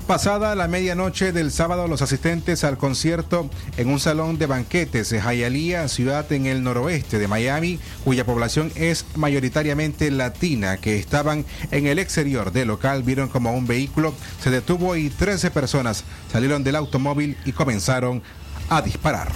Pasada 0.07 0.55
la 0.55 0.69
medianoche 0.69 1.33
del 1.33 1.51
sábado, 1.51 1.89
los 1.89 2.01
asistentes 2.01 2.63
al 2.63 2.77
concierto 2.77 3.49
en 3.75 3.89
un 3.89 3.99
salón 3.99 4.37
de 4.37 4.45
banquetes 4.45 5.09
de 5.09 5.19
Hialeah, 5.19 5.89
ciudad 5.89 6.31
en 6.31 6.45
el 6.45 6.63
noroeste 6.63 7.19
de 7.19 7.27
Miami, 7.27 7.77
cuya 8.05 8.25
población 8.25 8.71
es 8.75 9.05
mayoritariamente 9.15 10.09
latina, 10.09 10.77
que 10.77 10.97
estaban 10.97 11.43
en 11.71 11.87
el 11.87 11.99
exterior 11.99 12.53
del 12.53 12.69
local, 12.69 13.03
vieron 13.03 13.27
como 13.27 13.51
un 13.53 13.67
vehículo 13.67 14.13
se 14.41 14.49
detuvo 14.49 14.95
y 14.95 15.09
13 15.09 15.51
personas 15.51 16.05
salieron 16.31 16.63
del 16.63 16.77
automóvil 16.77 17.35
y 17.43 17.51
comenzaron 17.51 18.23
a 18.69 18.81
disparar. 18.81 19.29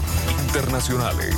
Internacionales. 0.48 1.36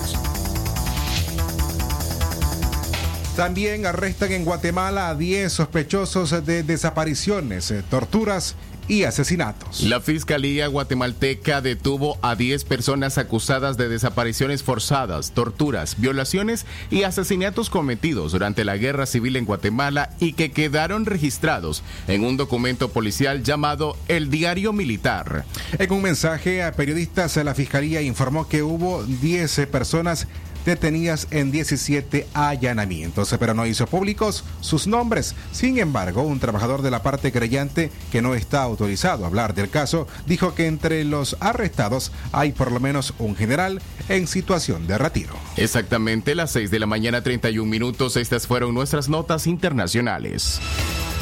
También 3.36 3.88
arrestan 3.88 4.32
en 4.32 4.46
Guatemala 4.46 5.10
a 5.10 5.16
10 5.16 5.52
sospechosos 5.52 6.46
de 6.46 6.62
desapariciones, 6.62 7.74
torturas 7.90 8.56
y 8.72 8.73
asesinatos. 9.06 9.82
La 9.84 10.02
Fiscalía 10.02 10.68
guatemalteca 10.68 11.62
detuvo 11.62 12.18
a 12.22 12.36
10 12.36 12.64
personas 12.66 13.18
acusadas 13.18 13.78
de 13.78 13.90
desapariciones 13.90 14.64
forzadas, 14.64 15.32
torturas, 15.32 16.00
violaciones 16.00 16.66
y 16.92 17.04
asesinatos 17.04 17.70
cometidos 17.70 18.32
durante 18.34 18.66
la 18.66 18.78
guerra 18.78 19.06
civil 19.06 19.36
en 19.36 19.46
Guatemala 19.46 20.12
y 20.20 20.34
que 20.34 20.52
quedaron 20.52 21.06
registrados 21.06 21.84
en 22.08 22.24
un 22.24 22.38
documento 22.38 22.90
policial 22.90 23.44
llamado 23.44 23.98
el 24.08 24.30
Diario 24.30 24.74
Militar. 24.74 25.46
En 25.80 25.92
un 25.92 26.02
mensaje 26.02 26.64
a 26.64 26.74
periodistas, 26.74 27.38
la 27.38 27.56
Fiscalía 27.56 28.02
informó 28.02 28.48
que 28.48 28.64
hubo 28.64 29.04
10 29.04 29.68
personas 29.72 30.28
detenidas 30.66 31.28
en 31.32 31.52
17 31.52 32.28
allanamientos, 32.34 33.36
pero 33.40 33.54
no 33.54 33.66
hizo 33.66 33.88
públicos 33.88 34.44
sus 34.62 34.88
nombres. 34.88 35.36
Sin 35.52 35.78
embargo, 35.80 36.24
un 36.24 36.40
trabajador 36.40 36.82
de 36.82 36.92
la 36.92 37.04
parte 37.04 37.32
creyente 37.32 37.92
que 38.12 38.22
no 38.22 38.36
está 38.36 38.64
autorizado 38.64 39.24
a 39.24 39.28
hablar 39.28 39.54
del 39.54 39.70
caso 39.70 40.08
dijo 40.26 40.56
que 40.56 40.68
entre 40.68 41.04
los 41.04 41.38
arrestados 41.40 42.12
hay 42.32 42.52
por 42.52 42.72
lo 42.72 42.80
menos 42.80 43.14
un 43.20 43.36
general 43.36 43.82
en 44.10 44.28
situación 44.28 44.88
de 44.88 44.98
retiro. 44.98 45.34
Exactamente 45.58 46.36
las 46.36 46.52
6 46.52 46.72
de 46.72 46.80
la 46.80 46.86
mañana 46.86 47.22
31 47.22 47.70
minutos, 47.70 48.18
estas 48.18 48.48
fueron 48.48 48.74
nuestras 48.74 49.10
notas 49.10 49.48
internacionales. 49.48 50.60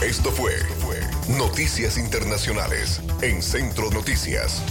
Esto 0.02 0.32
fue, 0.32 0.54
fue 0.80 1.00
Noticias 1.38 1.98
Internacionales 1.98 3.02
en 3.22 3.42
Centro 3.42 3.90
Noticias. 3.92 4.62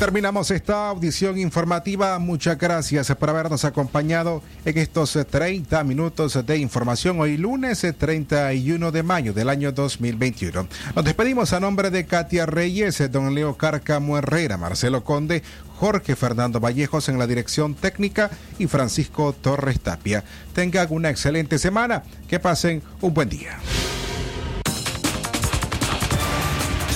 Terminamos 0.00 0.50
esta 0.50 0.88
audición 0.88 1.36
informativa. 1.36 2.18
Muchas 2.18 2.56
gracias 2.56 3.14
por 3.16 3.28
habernos 3.28 3.66
acompañado 3.66 4.42
en 4.64 4.78
estos 4.78 5.18
30 5.28 5.84
minutos 5.84 6.46
de 6.46 6.56
información. 6.56 7.20
Hoy 7.20 7.36
lunes 7.36 7.86
31 7.98 8.92
de 8.92 9.02
mayo 9.02 9.34
del 9.34 9.50
año 9.50 9.72
2021. 9.72 10.66
Nos 10.96 11.04
despedimos 11.04 11.52
a 11.52 11.60
nombre 11.60 11.90
de 11.90 12.06
Katia 12.06 12.46
Reyes, 12.46 13.12
don 13.12 13.34
Leo 13.34 13.58
Cárcamo 13.58 14.16
Herrera, 14.16 14.56
Marcelo 14.56 15.04
Conde, 15.04 15.42
Jorge 15.76 16.16
Fernando 16.16 16.60
Vallejos 16.60 17.10
en 17.10 17.18
la 17.18 17.26
dirección 17.26 17.74
técnica 17.74 18.30
y 18.58 18.68
Francisco 18.68 19.34
Torres 19.34 19.80
Tapia. 19.80 20.24
Tengan 20.54 20.86
una 20.88 21.10
excelente 21.10 21.58
semana. 21.58 22.04
Que 22.26 22.40
pasen 22.40 22.82
un 23.02 23.12
buen 23.12 23.28
día. 23.28 23.58